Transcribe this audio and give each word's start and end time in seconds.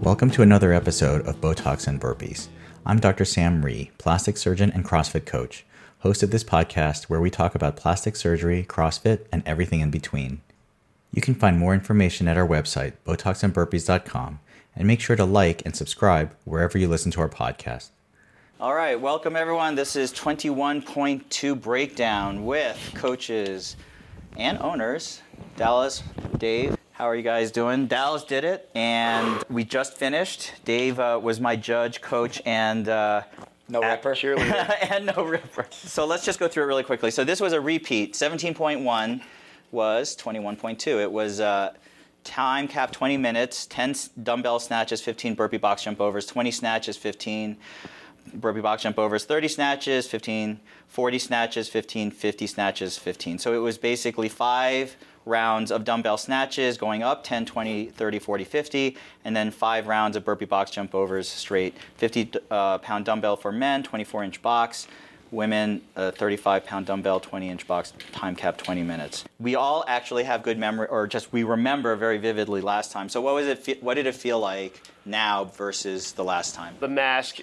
Welcome 0.00 0.30
to 0.30 0.42
another 0.42 0.72
episode 0.72 1.26
of 1.26 1.42
Botox 1.42 1.86
and 1.86 2.00
Burpees. 2.00 2.48
I'm 2.86 3.00
Dr. 3.00 3.26
Sam 3.26 3.62
Rhee, 3.62 3.90
plastic 3.98 4.38
surgeon 4.38 4.72
and 4.72 4.82
CrossFit 4.82 5.26
coach, 5.26 5.66
host 5.98 6.22
of 6.22 6.30
this 6.30 6.42
podcast 6.42 7.04
where 7.04 7.20
we 7.20 7.28
talk 7.28 7.54
about 7.54 7.76
plastic 7.76 8.16
surgery, 8.16 8.64
CrossFit, 8.66 9.26
and 9.30 9.42
everything 9.44 9.80
in 9.80 9.90
between. 9.90 10.40
You 11.12 11.20
can 11.20 11.34
find 11.34 11.58
more 11.58 11.74
information 11.74 12.28
at 12.28 12.38
our 12.38 12.48
website, 12.48 12.94
botoxandburpees.com, 13.06 14.40
and 14.74 14.88
make 14.88 15.02
sure 15.02 15.16
to 15.16 15.24
like 15.26 15.60
and 15.66 15.76
subscribe 15.76 16.34
wherever 16.44 16.78
you 16.78 16.88
listen 16.88 17.12
to 17.12 17.20
our 17.20 17.28
podcast. 17.28 17.90
All 18.58 18.74
right, 18.74 18.98
welcome 18.98 19.36
everyone. 19.36 19.74
This 19.74 19.96
is 19.96 20.14
21.2 20.14 21.60
Breakdown 21.60 22.46
with 22.46 22.92
coaches 22.94 23.76
and 24.38 24.56
owners 24.60 25.20
Dallas, 25.56 26.02
Dave. 26.38 26.79
How 27.00 27.08
are 27.08 27.16
you 27.16 27.22
guys 27.22 27.50
doing? 27.50 27.86
Dallas 27.86 28.24
did 28.24 28.44
it, 28.44 28.68
and 28.74 29.42
we 29.48 29.64
just 29.64 29.96
finished. 29.96 30.52
Dave 30.66 31.00
uh, 31.00 31.18
was 31.22 31.40
my 31.40 31.56
judge, 31.56 32.02
coach, 32.02 32.42
and 32.44 32.86
uh, 32.90 33.22
No 33.70 33.80
ripper. 33.80 34.14
and 34.82 35.06
no 35.06 35.24
ripper. 35.24 35.66
So 35.70 36.04
let's 36.04 36.26
just 36.26 36.38
go 36.38 36.46
through 36.46 36.64
it 36.64 36.66
really 36.66 36.82
quickly. 36.82 37.10
So 37.10 37.24
this 37.24 37.40
was 37.40 37.54
a 37.54 37.60
repeat. 37.62 38.12
17.1 38.12 39.22
was 39.72 40.14
21.2. 40.14 41.00
It 41.00 41.10
was 41.10 41.40
uh, 41.40 41.72
time 42.22 42.68
cap 42.68 42.92
20 42.92 43.16
minutes, 43.16 43.64
10 43.64 43.90
s- 43.90 44.08
dumbbell 44.22 44.60
snatches, 44.60 45.00
15 45.00 45.34
burpee 45.34 45.56
box 45.56 45.82
jump 45.82 46.02
overs, 46.02 46.26
20 46.26 46.50
snatches, 46.50 46.98
15 46.98 47.56
burpee 48.34 48.60
box 48.60 48.82
jump 48.82 48.98
overs, 48.98 49.24
30 49.24 49.48
snatches, 49.48 50.06
15, 50.06 50.60
40 50.88 51.18
snatches, 51.18 51.66
15, 51.70 52.10
50 52.10 52.46
snatches, 52.46 52.98
15. 52.98 53.38
So 53.38 53.54
it 53.54 53.58
was 53.60 53.78
basically 53.78 54.28
five 54.28 54.96
rounds 55.26 55.70
of 55.70 55.84
dumbbell 55.84 56.16
snatches 56.16 56.78
going 56.78 57.02
up 57.02 57.24
10, 57.24 57.46
20, 57.46 57.86
30, 57.86 58.18
40, 58.18 58.44
50, 58.44 58.96
and 59.24 59.36
then 59.36 59.50
five 59.50 59.86
rounds 59.86 60.16
of 60.16 60.24
burpee 60.24 60.44
box 60.44 60.70
jump 60.70 60.94
overs 60.94 61.28
straight. 61.28 61.74
50 61.96 62.32
uh, 62.50 62.78
pound 62.78 63.04
dumbbell 63.04 63.36
for 63.36 63.52
men, 63.52 63.82
24 63.82 64.24
inch 64.24 64.42
box. 64.42 64.86
Women, 65.30 65.82
a 65.94 66.10
35 66.10 66.64
pound 66.64 66.86
dumbbell, 66.86 67.20
20 67.20 67.48
inch 67.48 67.66
box, 67.66 67.92
time 68.10 68.34
cap 68.34 68.56
20 68.56 68.82
minutes. 68.82 69.24
We 69.38 69.54
all 69.54 69.84
actually 69.86 70.24
have 70.24 70.42
good 70.42 70.58
memory, 70.58 70.88
or 70.88 71.06
just 71.06 71.32
we 71.32 71.44
remember 71.44 71.94
very 71.94 72.18
vividly 72.18 72.60
last 72.60 72.90
time. 72.90 73.08
So 73.08 73.20
what 73.20 73.34
was 73.34 73.46
it? 73.46 73.80
What 73.80 73.94
did 73.94 74.06
it 74.06 74.16
feel 74.16 74.40
like 74.40 74.82
now 75.04 75.44
versus 75.44 76.12
the 76.12 76.24
last 76.24 76.56
time? 76.56 76.74
the 76.80 76.88
mask 76.88 77.40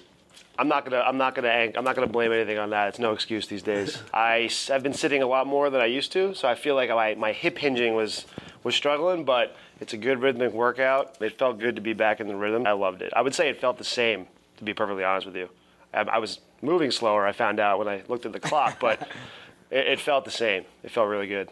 i'm 0.58 0.68
not 0.68 0.84
gonna 0.84 1.00
i'm 1.00 1.16
not 1.16 1.34
gonna 1.34 1.48
i'm 1.48 1.84
not 1.84 1.94
gonna 1.94 2.06
blame 2.06 2.32
anything 2.32 2.58
on 2.58 2.70
that. 2.70 2.88
It's 2.88 2.98
no 2.98 3.12
excuse 3.12 3.46
these 3.46 3.62
days. 3.62 4.02
I 4.14 4.50
have 4.68 4.82
been 4.82 4.94
sitting 4.94 5.22
a 5.22 5.26
lot 5.26 5.46
more 5.46 5.70
than 5.70 5.80
i 5.80 5.86
used 5.86 6.12
to 6.12 6.34
so 6.34 6.48
i 6.48 6.54
feel 6.54 6.74
like 6.74 6.90
my, 6.90 7.14
my 7.14 7.32
hip 7.32 7.58
hinging 7.58 7.94
was 7.94 8.26
was 8.64 8.74
struggling 8.74 9.24
but 9.24 9.56
it's 9.80 9.92
a 9.92 9.96
good 9.96 10.20
rhythmic 10.20 10.52
workout. 10.52 11.22
It 11.22 11.38
felt 11.38 11.60
good 11.60 11.76
to 11.76 11.80
be 11.80 11.92
back 11.92 12.18
in 12.18 12.26
the 12.26 12.34
rhythm. 12.34 12.66
I 12.66 12.72
loved 12.72 13.00
it. 13.00 13.12
I 13.14 13.22
would 13.22 13.32
say 13.32 13.48
it 13.48 13.60
felt 13.60 13.78
the 13.78 13.84
same 13.84 14.26
to 14.56 14.64
be 14.64 14.74
perfectly 14.74 15.04
honest 15.04 15.26
with 15.26 15.36
you. 15.36 15.48
I, 15.94 16.00
I 16.00 16.18
was 16.18 16.40
moving 16.60 16.90
slower 16.90 17.24
i 17.24 17.30
found 17.30 17.60
out 17.60 17.78
when 17.78 17.86
i 17.86 18.02
looked 18.08 18.26
at 18.26 18.32
the 18.32 18.40
clock 18.40 18.80
but 18.80 19.00
it, 19.70 19.86
it 19.86 20.00
felt 20.00 20.24
the 20.24 20.30
same. 20.30 20.64
It 20.82 20.90
felt 20.90 21.08
really 21.08 21.26
good. 21.26 21.48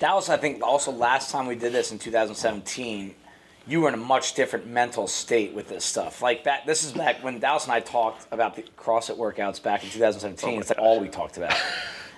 That 0.00 0.14
was, 0.14 0.28
I 0.28 0.36
think 0.36 0.62
also 0.62 0.90
last 0.90 1.30
time 1.30 1.46
we 1.46 1.54
did 1.54 1.72
this 1.72 1.92
in 1.92 1.98
2017, 1.98 3.14
you 3.66 3.80
were 3.80 3.88
in 3.88 3.94
a 3.94 3.98
much 3.98 4.34
different 4.34 4.66
mental 4.66 5.06
state 5.06 5.54
with 5.54 5.68
this 5.68 5.84
stuff. 5.84 6.20
Like 6.20 6.44
back, 6.44 6.66
this 6.66 6.84
is 6.84 6.92
back 6.92 7.22
when 7.22 7.38
Dallas 7.38 7.64
and 7.64 7.72
I 7.72 7.80
talked 7.80 8.26
about 8.32 8.56
the 8.56 8.62
CrossFit 8.76 9.16
workouts 9.16 9.62
back 9.62 9.84
in 9.84 9.90
2017. 9.90 10.60
it's 10.60 10.70
like 10.70 10.78
all 10.78 11.00
we 11.00 11.08
talked 11.08 11.36
about, 11.36 11.56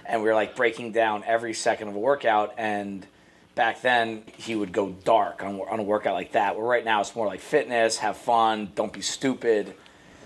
and 0.07 0.23
we 0.23 0.29
were 0.29 0.35
like 0.35 0.57
breaking 0.57 0.93
down 0.93 1.23
every 1.27 1.55
second 1.55 1.89
of 1.89 1.97
a 1.97 1.99
workout. 1.99 2.55
And 2.57 3.07
back 3.55 3.83
then, 3.83 4.25
he 4.37 4.55
would 4.55 4.73
go 4.73 4.91
dark 5.05 5.43
on, 5.43 5.61
on 5.69 5.81
a 5.81 5.83
workout 5.83 6.15
like 6.15 6.33
that. 6.33 6.57
Where 6.57 6.67
right 6.67 6.85
now, 6.85 7.01
it's 7.01 7.15
more 7.15 7.27
like 7.27 7.41
fitness, 7.41 7.99
have 7.99 8.17
fun, 8.17 8.73
don't 8.75 8.93
be 8.93 9.03
stupid. 9.03 9.75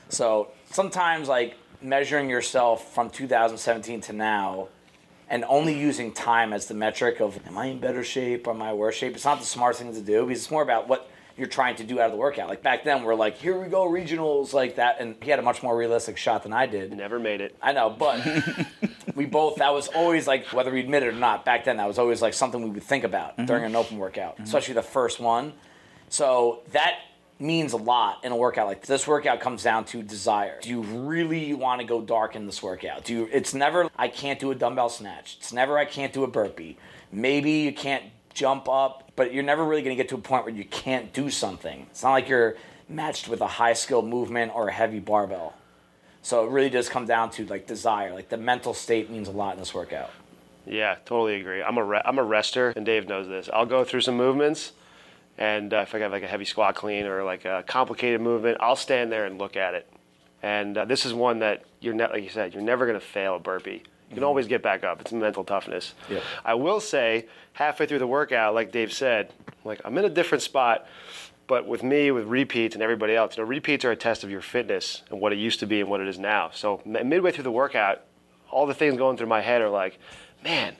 So 0.09 0.53
sometimes, 0.71 1.28
like 1.28 1.57
measuring 1.81 2.31
yourself 2.31 2.93
from 2.95 3.11
2017 3.11 4.01
to 4.03 4.12
now 4.12 4.69
and 5.31 5.44
only 5.49 5.78
using 5.78 6.12
time 6.12 6.53
as 6.53 6.66
the 6.66 6.75
metric 6.75 7.21
of 7.21 7.39
am 7.47 7.59
I 7.59 7.66
in 7.66 7.78
better 7.78 8.03
shape 8.03 8.47
or 8.47 8.50
am 8.50 8.62
I 8.62 8.72
worse 8.72 8.94
shape? 8.94 9.15
It's 9.15 9.25
not 9.25 9.41
the 9.41 9.47
smart 9.47 9.77
thing 9.77 9.93
to 9.93 10.00
do 10.00 10.27
because 10.27 10.43
it's 10.43 10.50
more 10.50 10.62
about 10.62 10.89
what 10.89 11.11
you're 11.37 11.47
trying 11.47 11.77
to 11.77 11.84
do 11.84 12.00
out 12.00 12.06
of 12.06 12.12
the 12.12 12.19
workout. 12.19 12.49
Like 12.49 12.62
back 12.62 12.83
then, 12.83 13.05
we're 13.05 13.15
like, 13.15 13.37
here 13.37 13.59
we 13.59 13.69
go, 13.69 13.89
regionals 13.89 14.53
like 14.53 14.77
that, 14.77 14.97
and 15.00 15.15
he 15.22 15.31
had 15.31 15.39
a 15.39 15.43
much 15.43 15.62
more 15.62 15.77
realistic 15.77 16.16
shot 16.16 16.43
than 16.43 16.53
I 16.53 16.66
did. 16.66 16.93
never 16.97 17.19
made 17.19 17.41
it 17.41 17.56
I 17.62 17.72
know, 17.72 17.91
but 17.91 18.27
we 19.15 19.27
both 19.27 19.56
that 19.56 19.72
was 19.72 19.89
always 19.89 20.27
like 20.27 20.47
whether 20.53 20.72
we 20.72 20.81
admit 20.81 21.05
it 21.05 21.09
or 21.09 21.12
not. 21.12 21.45
Back 21.45 21.65
then, 21.65 21.77
that 21.77 21.87
was 21.87 21.99
always 21.99 22.21
like 22.21 22.34
something 22.34 22.62
we 22.62 22.71
would 22.71 22.83
think 22.83 23.05
about 23.05 23.33
mm-hmm. 23.33 23.47
during 23.47 23.65
an 23.65 23.77
open 23.77 23.99
workout, 23.99 24.34
mm-hmm. 24.34 24.45
especially 24.45 24.75
the 24.75 24.83
first 24.83 25.21
one. 25.21 25.53
So 26.09 26.60
that 26.72 26.99
means 27.38 27.72
a 27.72 27.76
lot 27.76 28.25
in 28.25 28.32
a 28.32 28.37
workout 28.37 28.66
like 28.66 28.84
this. 28.87 29.06
Workout 29.06 29.41
comes 29.41 29.62
down 29.62 29.84
to 29.87 30.03
desire. 30.03 30.59
Do 30.60 30.71
you 30.71 30.82
really 30.82 31.54
want 31.54 31.81
to 31.81 31.87
go 31.87 32.00
dark 32.00 32.34
in 32.37 32.47
this 32.47 32.62
workout? 32.62 33.04
Do 33.04 33.15
you, 33.15 33.28
it's 33.32 33.54
never 33.54 33.88
I 33.97 34.09
can't 34.09 34.41
do 34.41 34.50
a 34.50 34.54
dumbbell 34.54 34.88
snatch. 34.88 35.37
It's 35.38 35.53
never 35.53 35.78
I 35.78 35.84
can't 35.84 36.12
do 36.12 36.25
a 36.25 36.28
burpee. 36.28 36.77
Maybe 37.12 37.50
you 37.50 37.72
can't 37.72 38.04
jump 38.34 38.69
up, 38.69 39.10
but 39.16 39.32
you're 39.32 39.44
never 39.44 39.65
really 39.65 39.82
going 39.82 39.97
to 39.97 40.03
get 40.03 40.09
to 40.10 40.16
a 40.16 40.21
point 40.21 40.44
where 40.44 40.54
you 40.54 40.65
can't 40.65 41.12
do 41.12 41.31
something. 41.31 41.87
It's 41.91 42.03
not 42.03 42.12
like 42.12 42.28
you're 42.28 42.56
matched 42.88 43.28
with 43.28 43.41
a 43.41 43.47
high 43.47 43.72
skill 43.72 44.03
movement 44.03 44.53
or 44.54 44.69
a 44.69 44.72
heavy 44.72 45.00
barbell. 45.00 45.54
So 46.22 46.44
it 46.44 46.50
really 46.50 46.71
does 46.71 46.88
come 46.88 47.06
down 47.06 47.31
to 47.32 47.47
like 47.47 47.66
desire. 47.66 48.12
Like 48.12 48.28
the 48.28 48.37
mental 48.37 48.75
state 48.75 49.10
means 49.10 49.28
a 49.28 49.32
lot 49.32 49.54
in 49.54 49.59
this 49.59 49.75
workout. 49.75 50.10
Yeah, 50.66 50.97
totally 51.06 51.41
agree. 51.41 51.62
I'm 51.62 51.78
a 51.78 52.03
I'm 52.04 52.19
a 52.19 52.25
rester, 52.25 52.75
and 52.77 52.84
Dave 52.84 53.09
knows 53.09 53.27
this. 53.27 53.48
I'll 53.53 53.66
go 53.66 53.84
through 53.84 54.03
some 54.03 54.16
movements, 54.16 54.72
and 55.38 55.72
uh, 55.72 55.78
if 55.78 55.94
I 55.94 55.99
have 56.00 56.12
like 56.12 56.25
a 56.25 56.26
heavy 56.26 56.44
squat 56.44 56.75
clean 56.75 57.06
or 57.06 57.22
like 57.25 57.44
a 57.44 57.65
complicated 57.66 58.21
movement, 58.21 58.59
I'll 58.60 58.76
stand 58.76 59.10
there 59.12 59.25
and 59.25 59.38
look 59.38 59.56
at 59.56 59.75
it. 59.75 59.88
And 60.43 60.76
uh, 60.76 60.84
this 60.84 61.06
is 61.06 61.15
one 61.15 61.38
that 61.41 61.65
you're 61.81 61.94
ne- 61.94 62.09
like 62.09 62.22
you 62.22 62.28
said, 62.28 62.54
you're 62.54 62.62
never 62.62 62.87
gonna 62.87 63.00
fail 63.00 63.37
a 63.37 63.38
burpee. 63.38 63.82
You 64.10 64.15
can 64.15 64.25
always 64.25 64.47
get 64.47 64.62
back 64.62 64.84
up. 64.84 65.00
It's 65.00 65.12
mental 65.12 65.44
toughness. 65.44 65.94
Yep. 66.09 66.22
I 66.44 66.54
will 66.54 66.81
say, 66.81 67.27
halfway 67.53 67.87
through 67.87 67.98
the 67.98 68.06
workout, 68.06 68.54
like 68.54 68.72
Dave 68.72 68.93
said, 68.93 69.32
like 69.65 69.81
I'm 69.84 69.97
in 69.98 70.04
a 70.04 70.10
different 70.10 70.43
spot. 70.43 70.87
But 71.47 71.66
with 71.66 71.82
me, 71.82 72.10
with 72.10 72.27
repeats 72.27 72.75
and 72.75 72.82
everybody 72.82 73.15
else, 73.15 73.37
you 73.37 73.43
know, 73.43 73.48
repeats 73.48 73.82
are 73.87 73.91
a 73.91 73.97
test 73.97 74.22
of 74.22 74.31
your 74.31 74.43
fitness 74.43 75.03
and 75.10 75.19
what 75.19 75.32
it 75.32 75.38
used 75.38 75.60
to 75.60 75.66
be 75.66 75.81
and 75.81 75.88
what 75.88 76.03
it 76.03 76.06
is 76.06 76.19
now. 76.19 76.50
So 76.53 76.82
midway 76.84 77.32
through 77.32 77.44
the 77.44 77.50
workout, 77.50 78.03
all 78.50 78.66
the 78.66 78.75
things 78.75 78.98
going 78.98 79.16
through 79.16 79.28
my 79.28 79.41
head 79.41 79.62
are 79.62 79.71
like, 79.71 79.98
man, 80.44 80.77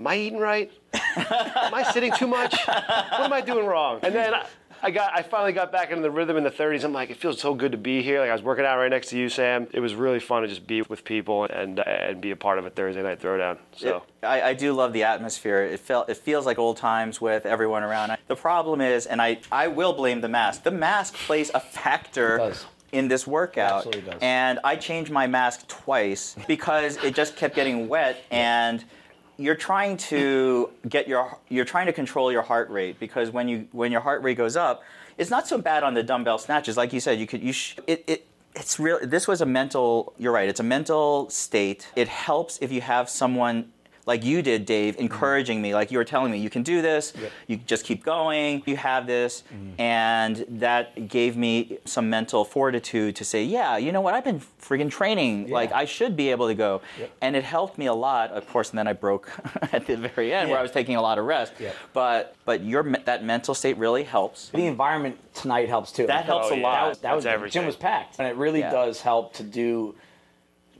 am 0.00 0.06
I 0.06 0.16
eating 0.16 0.38
right? 0.38 0.72
am 0.94 1.74
I 1.74 1.88
sitting 1.92 2.12
too 2.12 2.26
much? 2.26 2.56
What 2.66 3.20
am 3.20 3.32
I 3.32 3.40
doing 3.40 3.66
wrong? 3.66 4.00
And 4.02 4.14
then 4.14 4.34
I, 4.34 4.46
I 4.82 4.90
got, 4.90 5.12
I 5.14 5.22
finally 5.22 5.52
got 5.52 5.70
back 5.70 5.90
into 5.90 6.02
the 6.02 6.10
rhythm 6.10 6.38
in 6.38 6.42
the 6.42 6.50
30s. 6.50 6.84
I'm 6.84 6.92
like, 6.92 7.10
it 7.10 7.18
feels 7.18 7.38
so 7.38 7.54
good 7.54 7.72
to 7.72 7.78
be 7.78 8.02
here. 8.02 8.20
Like 8.20 8.30
I 8.30 8.32
was 8.32 8.42
working 8.42 8.64
out 8.64 8.78
right 8.78 8.88
next 8.88 9.10
to 9.10 9.18
you, 9.18 9.28
Sam. 9.28 9.68
It 9.72 9.80
was 9.80 9.94
really 9.94 10.20
fun 10.20 10.42
to 10.42 10.48
just 10.48 10.66
be 10.66 10.80
with 10.82 11.04
people 11.04 11.44
and 11.44 11.80
uh, 11.80 11.84
and 11.86 12.20
be 12.20 12.30
a 12.30 12.36
part 12.36 12.58
of 12.58 12.64
a 12.64 12.70
Thursday 12.70 13.02
night 13.02 13.20
throwdown. 13.20 13.58
So. 13.76 14.02
I, 14.22 14.42
I 14.42 14.54
do 14.54 14.72
love 14.72 14.92
the 14.94 15.02
atmosphere. 15.04 15.62
It 15.62 15.80
felt 15.80 16.08
it 16.08 16.16
feels 16.16 16.46
like 16.46 16.58
old 16.58 16.78
times 16.78 17.20
with 17.20 17.44
everyone 17.44 17.82
around. 17.82 18.16
The 18.26 18.36
problem 18.36 18.80
is, 18.80 19.06
and 19.06 19.20
I, 19.20 19.38
I 19.52 19.68
will 19.68 19.92
blame 19.92 20.22
the 20.22 20.28
mask. 20.28 20.62
The 20.62 20.70
mask 20.70 21.14
plays 21.14 21.50
a 21.54 21.60
factor 21.60 22.36
It 22.36 22.38
does. 22.38 22.66
in 22.92 23.08
this 23.08 23.26
workout. 23.26 23.86
Absolutely 23.86 24.10
does. 24.12 24.18
And 24.22 24.60
I 24.64 24.76
changed 24.76 25.10
my 25.10 25.26
mask 25.26 25.68
twice 25.68 26.36
because 26.46 26.96
it 27.04 27.14
just 27.14 27.36
kept 27.36 27.54
getting 27.54 27.86
wet 27.88 28.24
and 28.30 28.82
you're 29.40 29.54
trying 29.54 29.96
to 29.96 30.70
get 30.88 31.08
your 31.08 31.38
you're 31.48 31.64
trying 31.64 31.86
to 31.86 31.92
control 31.92 32.30
your 32.30 32.42
heart 32.42 32.68
rate 32.70 33.00
because 33.00 33.30
when 33.30 33.48
you 33.48 33.66
when 33.72 33.90
your 33.90 34.02
heart 34.02 34.22
rate 34.22 34.36
goes 34.36 34.56
up, 34.56 34.82
it's 35.16 35.30
not 35.30 35.48
so 35.48 35.58
bad 35.58 35.82
on 35.82 35.94
the 35.94 36.02
dumbbell 36.02 36.38
snatches. 36.38 36.76
Like 36.76 36.92
you 36.92 37.00
said, 37.00 37.18
you 37.18 37.26
could 37.26 37.42
you 37.42 37.52
sh- 37.52 37.76
it, 37.86 38.04
it 38.06 38.26
it's 38.54 38.78
real 38.78 38.98
this 39.02 39.26
was 39.28 39.40
a 39.40 39.46
mental 39.46 40.12
you're 40.18 40.32
right 40.32 40.48
it's 40.48 40.58
a 40.58 40.64
mental 40.64 41.30
state 41.30 41.88
it 41.94 42.08
helps 42.08 42.58
if 42.60 42.72
you 42.72 42.80
have 42.80 43.08
someone 43.08 43.70
like 44.10 44.24
you 44.24 44.42
did 44.42 44.66
dave 44.66 44.94
mm-hmm. 44.94 45.04
encouraging 45.04 45.62
me 45.62 45.72
like 45.72 45.92
you 45.92 45.98
were 45.98 46.10
telling 46.14 46.30
me 46.32 46.38
you 46.38 46.50
can 46.50 46.64
do 46.64 46.82
this 46.82 47.12
you 47.46 47.56
just 47.56 47.84
keep 47.84 48.02
going 48.02 48.62
you 48.66 48.76
have 48.76 49.06
this. 49.06 49.32
Mm-hmm. 49.54 49.80
And 49.80 50.44
that 50.66 51.08
gave 51.08 51.36
me 51.36 51.78
some 51.84 52.10
mental 52.10 52.44
fortitude 52.44 53.14
to 53.16 53.24
say 53.24 53.44
yeah 53.44 53.76
you 53.76 53.92
know 53.92 54.00
what? 54.00 54.14
I've 54.14 54.24
been 54.24 54.42
friggin' 54.66 54.90
training. 54.90 55.50
Like 55.50 55.70
i 55.72 55.84
should 55.84 56.14
be 56.16 56.30
able 56.34 56.48
to 56.48 56.54
go. 56.54 56.82
And 57.22 57.36
it 57.36 57.44
helped 57.44 57.78
me 57.78 57.86
a 57.86 57.94
lot 57.94 58.30
of 58.38 58.42
course 58.52 58.70
and 58.70 58.78
then 58.78 58.88
i 58.88 58.92
broke 58.92 59.26
at 59.76 59.86
the 59.86 59.96
very 59.96 60.32
end 60.32 60.50
where 60.50 60.58
i 60.58 60.62
was 60.62 60.72
taking 60.72 60.96
a 60.96 61.02
lot 61.08 61.16
of 61.18 61.24
rest. 61.24 61.52
Yeah. 61.58 61.72
but 61.92 62.34
but 62.44 62.64
your 62.64 62.82
that 63.04 63.24
mental 63.24 63.54
state 63.54 63.76
really 63.78 64.02
helps. 64.02 64.48
The 64.48 64.66
environment 64.66 65.16
tonight 65.34 65.68
helps 65.68 65.92
too. 65.92 66.06
That 66.06 66.24
helps 66.24 66.48
Oh, 66.50 66.54
a 66.54 66.56
yeah. 66.56 66.62
lot. 66.62 67.02
That 67.02 67.14
was, 67.14 67.24
that 67.24 67.40
was 67.40 67.52
the 67.52 67.54
gym 67.54 67.66
was 67.66 67.76
packed, 67.76 68.18
and 68.18 68.26
it 68.26 68.36
really 68.36 68.60
Yeah. 68.60 68.70
does 68.70 69.00
help 69.00 69.34
to 69.34 69.42
do 69.42 69.94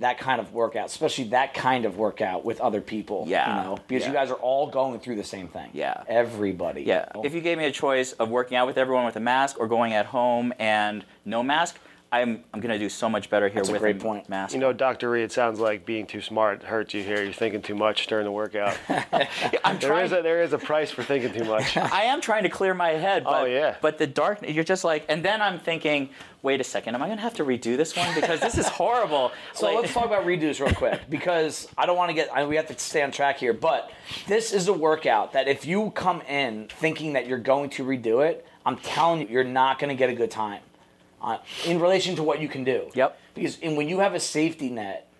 that 0.00 0.18
kind 0.18 0.40
of 0.40 0.52
workout, 0.52 0.86
especially 0.86 1.24
that 1.24 1.54
kind 1.54 1.84
of 1.84 1.96
workout 1.96 2.44
with 2.44 2.60
other 2.60 2.80
people. 2.80 3.24
Yeah. 3.26 3.48
you 3.48 3.68
know, 3.70 3.78
because 3.86 4.06
you 4.06 4.12
guys 4.12 4.30
are 4.30 4.34
all 4.34 4.66
going 4.68 5.00
through 5.00 5.16
the 5.16 5.24
same 5.24 5.48
thing. 5.48 5.70
Yeah. 5.72 6.02
everybody. 6.08 6.82
Yeah. 6.82 7.06
If 7.22 7.34
you 7.34 7.40
gave 7.40 7.58
me 7.58 7.64
a 7.64 7.72
choice 7.72 8.12
of 8.12 8.30
working 8.30 8.56
out 8.56 8.66
with 8.66 8.78
everyone 8.78 9.04
with 9.04 9.16
a 9.16 9.20
mask 9.20 9.58
or 9.58 9.68
going 9.68 9.92
at 9.92 10.06
home 10.06 10.52
and 10.58 11.04
no 11.24 11.42
mask, 11.42 11.78
I'm 12.12 12.42
I'm 12.52 12.60
gonna 12.60 12.78
do 12.78 12.88
so 12.88 13.08
much 13.08 13.30
better 13.30 13.46
here 13.48 13.62
That's 13.62 13.68
a 13.68 13.78
great 13.78 14.00
point. 14.00 14.28
mask. 14.28 14.52
You 14.52 14.58
know, 14.60 14.72
Dr. 14.72 15.10
Reed, 15.10 15.24
it 15.24 15.32
sounds 15.32 15.60
like 15.60 15.86
being 15.86 16.06
too 16.06 16.20
smart 16.20 16.64
hurts 16.64 16.92
you 16.92 17.04
here. 17.04 17.22
You're 17.22 17.32
thinking 17.32 17.62
too 17.62 17.76
much 17.76 18.06
during 18.08 18.24
the 18.24 18.32
workout. 18.32 18.76
I'm 18.88 19.78
there 19.78 19.90
trying. 19.90 20.06
is 20.06 20.12
a 20.12 20.20
there 20.22 20.42
is 20.42 20.52
a 20.52 20.58
price 20.58 20.90
for 20.90 21.04
thinking 21.04 21.32
too 21.32 21.44
much. 21.44 21.76
I 21.76 22.02
am 22.04 22.20
trying 22.20 22.42
to 22.42 22.48
clear 22.48 22.74
my 22.74 22.90
head. 22.90 23.22
But, 23.24 23.42
Oh, 23.42 23.44
yeah. 23.44 23.76
But 23.80 23.98
the 23.98 24.08
dark, 24.08 24.40
you're 24.48 24.64
just 24.64 24.82
like, 24.82 25.04
and 25.08 25.24
then 25.24 25.40
I'm 25.40 25.60
thinking, 25.60 26.10
wait 26.42 26.60
a 26.60 26.64
second, 26.64 26.96
am 26.96 27.02
I 27.02 27.08
gonna 27.08 27.20
have 27.20 27.34
to 27.34 27.44
redo 27.44 27.76
this 27.76 27.96
one 27.96 28.12
because 28.16 28.40
this 28.40 28.58
is 28.58 28.66
horrible. 28.80 29.30
So 29.54 29.66
Like- 29.66 29.76
let's 29.82 29.92
talk 29.94 30.06
about 30.06 30.24
redos 30.26 30.58
real 30.60 30.74
quick 30.74 31.00
because 31.08 31.68
I 31.78 31.86
don't 31.86 31.96
want 31.96 32.10
to 32.10 32.14
get. 32.14 32.28
I, 32.32 32.44
we 32.44 32.56
have 32.56 32.66
to 32.66 32.78
stay 32.78 33.02
on 33.02 33.12
track 33.12 33.38
here, 33.38 33.52
but 33.52 33.92
this 34.26 34.52
is 34.52 34.66
a 34.66 34.72
workout 34.72 35.32
that 35.34 35.46
if 35.46 35.64
you 35.64 35.92
come 35.92 36.22
in 36.22 36.66
thinking 36.70 37.12
that 37.12 37.28
you're 37.28 37.38
going 37.38 37.70
to 37.70 37.84
redo 37.84 38.28
it, 38.28 38.44
I'm 38.66 38.78
telling 38.78 39.20
you, 39.20 39.28
you're 39.28 39.44
not 39.44 39.78
going 39.78 39.90
to 39.90 39.94
get 39.96 40.10
a 40.10 40.14
good 40.14 40.30
time 40.32 40.60
uh, 41.20 41.38
in 41.66 41.80
relation 41.80 42.16
to 42.16 42.22
what 42.22 42.40
you 42.40 42.48
can 42.48 42.64
do. 42.64 42.90
Yep. 42.94 43.18
Because 43.34 43.58
and 43.62 43.76
when 43.76 43.88
you 43.88 44.00
have 44.00 44.14
a 44.14 44.20
safety 44.20 44.70
net 44.70 45.10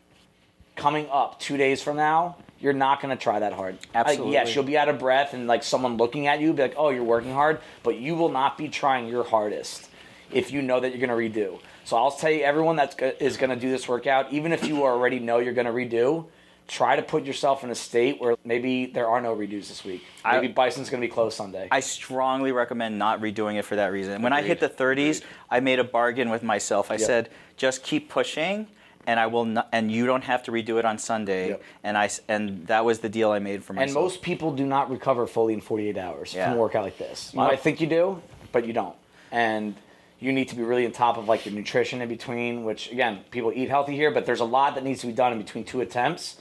coming 0.77 1.09
up 1.11 1.39
two 1.41 1.57
days 1.57 1.83
from 1.83 1.97
now, 1.97 2.37
you're 2.59 2.73
not 2.73 3.01
going 3.01 3.17
to 3.17 3.23
try 3.23 3.39
that 3.39 3.53
hard. 3.53 3.75
Like, 3.95 4.07
Absolutely. 4.07 4.33
yes, 4.33 4.55
you'll 4.55 4.65
be 4.65 4.77
out 4.77 4.89
of 4.89 4.99
breath 4.99 5.33
and 5.35 5.47
like 5.47 5.63
someone 5.63 5.97
looking 5.97 6.27
at 6.27 6.41
you 6.41 6.53
be 6.53 6.63
like, 6.63 6.75
"Oh, 6.77 6.91
you're 6.91 7.05
working 7.05 7.33
hard," 7.33 7.61
but 7.83 7.99
you 7.99 8.15
will 8.15 8.29
not 8.29 8.59
be 8.59 8.69
trying 8.69 9.09
your 9.09 9.25
hardest 9.25 9.89
if 10.31 10.53
you 10.53 10.63
know 10.63 10.81
that 10.81 10.97
you're 10.97 11.07
going 11.07 11.33
to 11.33 11.41
redo. 11.41 11.61
So 11.85 11.97
I'll 11.97 12.13
tell 12.13 12.31
you, 12.31 12.43
everyone 12.43 12.77
that 12.77 13.01
is 13.21 13.37
going 13.37 13.51
to 13.51 13.57
do 13.57 13.71
this 13.71 13.89
workout, 13.89 14.33
even 14.33 14.53
if 14.53 14.67
you 14.67 14.85
already 14.85 15.19
know 15.19 15.39
you're 15.39 15.55
going 15.55 15.67
to 15.67 15.73
redo, 15.73 16.27
try 16.71 16.95
to 16.95 17.03
put 17.03 17.25
yourself 17.25 17.65
in 17.65 17.71
a 17.71 17.75
state 17.75 18.21
where 18.21 18.37
maybe 18.45 18.87
there 18.87 19.09
are 19.09 19.21
no 19.21 19.35
redos 19.35 19.67
this 19.69 19.85
week. 19.85 20.05
Maybe 20.25 20.47
I- 20.49 20.53
Bison's 20.53 20.89
going 20.89 21.01
to 21.01 21.07
be 21.07 21.13
closed 21.13 21.37
Sunday. 21.37 21.67
I 21.73 21.81
strongly 21.81 22.53
recommend 22.53 22.97
not 22.97 23.21
redoing 23.21 23.57
it 23.59 23.65
for 23.65 23.75
that 23.75 23.89
reason. 23.91 24.23
When 24.23 24.33
I 24.33 24.41
hit 24.43 24.61
the 24.61 24.69
30s, 24.69 25.23
I 25.51 25.59
made 25.59 25.81
a 25.81 25.85
bargain 25.85 26.31
with 26.31 26.45
myself. 26.45 26.93
I 26.93 26.97
said, 26.97 27.29
just 27.57 27.83
keep 27.83 28.09
pushing, 28.09 28.69
and 29.09 29.19
I 29.19 29.27
will 29.27 29.45
not, 29.47 29.69
and 29.73 29.91
you 29.91 30.07
don't 30.07 30.23
have 30.23 30.45
to 30.45 30.53
redo 30.53 30.79
it 30.79 30.85
on 30.85 30.97
Sunday. 30.97 31.49
Yep. 31.49 31.63
And 31.83 31.99
I, 31.99 32.09
and 32.29 32.65
that 32.69 32.85
was 32.85 33.01
the 33.01 33.09
deal 33.09 33.33
I 33.33 33.41
made 33.41 33.65
for 33.65 33.73
myself. 33.73 33.89
and 33.97 34.05
most 34.05 34.23
people 34.23 34.53
do 34.55 34.65
not 34.65 34.89
recover 34.91 35.27
fully 35.27 35.55
in 35.55 35.61
48 35.61 35.99
hours 35.99 36.33
Yeah. 36.33 36.45
from 36.51 36.59
a 36.59 36.61
workout 36.61 36.85
like 36.85 36.99
this. 36.99 37.31
You 37.35 37.39
might 37.39 37.59
think 37.61 37.81
you 37.81 37.89
do, 37.89 38.23
but 38.53 38.65
you 38.65 38.73
don't. 38.73 38.95
And 39.33 39.75
you 40.21 40.33
need 40.33 40.49
to 40.51 40.55
be 40.55 40.63
really 40.63 40.87
on 40.87 40.93
top 40.93 41.17
of 41.17 41.27
like 41.27 41.47
your 41.47 41.55
nutrition 41.55 42.01
in 42.01 42.09
between, 42.09 42.63
which 42.63 42.93
again, 42.93 43.21
people 43.33 43.51
eat 43.53 43.69
healthy 43.71 43.97
here, 43.97 44.13
but 44.13 44.25
there's 44.25 44.41
a 44.41 44.45
lot 44.45 44.77
that 44.77 44.85
needs 44.85 45.01
to 45.01 45.09
be 45.09 45.13
done 45.13 45.33
in 45.33 45.39
between 45.39 45.65
two 45.65 45.81
attempts, 45.81 46.37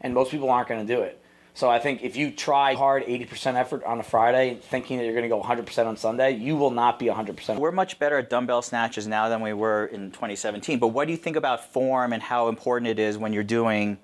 and 0.00 0.14
most 0.14 0.30
people 0.30 0.50
aren't 0.50 0.68
going 0.68 0.86
to 0.86 0.94
do 0.96 1.02
it. 1.02 1.20
So 1.54 1.68
I 1.68 1.80
think 1.80 2.04
if 2.04 2.14
you 2.14 2.30
try 2.30 2.74
hard 2.74 3.04
80% 3.04 3.56
effort 3.56 3.82
on 3.82 3.98
a 3.98 4.04
Friday, 4.04 4.58
thinking 4.62 4.98
that 4.98 5.04
you're 5.04 5.12
going 5.12 5.24
to 5.24 5.28
go 5.28 5.42
100% 5.42 5.86
on 5.86 5.96
Sunday, 5.96 6.30
you 6.36 6.54
will 6.54 6.70
not 6.70 7.00
be 7.00 7.06
100%. 7.06 7.58
We're 7.58 7.72
much 7.72 7.98
better 7.98 8.18
at 8.18 8.30
dumbbell 8.30 8.62
snatches 8.62 9.08
now 9.08 9.28
than 9.28 9.40
we 9.40 9.52
were 9.52 9.86
in 9.86 10.12
2017. 10.12 10.78
But 10.78 10.88
what 10.88 11.06
do 11.06 11.10
you 11.10 11.16
think 11.16 11.34
about 11.34 11.72
form 11.72 12.12
and 12.12 12.22
how 12.22 12.48
important 12.48 12.88
it 12.88 13.00
is 13.00 13.18
when 13.18 13.32
you're 13.32 13.42
doing 13.42 13.98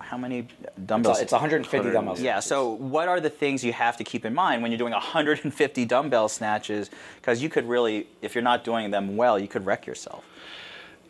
how 0.00 0.16
many 0.16 0.48
dumbbells? 0.84 1.20
It's 1.20 1.30
150 1.30 1.92
dumbbells. 1.92 2.20
Yeah, 2.20 2.40
so 2.40 2.70
what 2.70 3.06
are 3.06 3.20
the 3.20 3.30
things 3.30 3.62
you 3.62 3.72
have 3.72 3.96
to 3.98 4.02
keep 4.02 4.24
in 4.24 4.34
mind 4.34 4.60
when 4.60 4.72
you're 4.72 4.78
doing 4.78 4.92
150 4.92 5.84
dumbbell 5.84 6.28
snatches? 6.28 6.90
Because 7.20 7.40
you 7.40 7.48
could 7.48 7.68
really, 7.68 8.08
if 8.20 8.34
you're 8.34 8.42
not 8.42 8.64
doing 8.64 8.90
them 8.90 9.16
well, 9.16 9.38
you 9.38 9.46
could 9.46 9.64
wreck 9.64 9.86
yourself. 9.86 10.24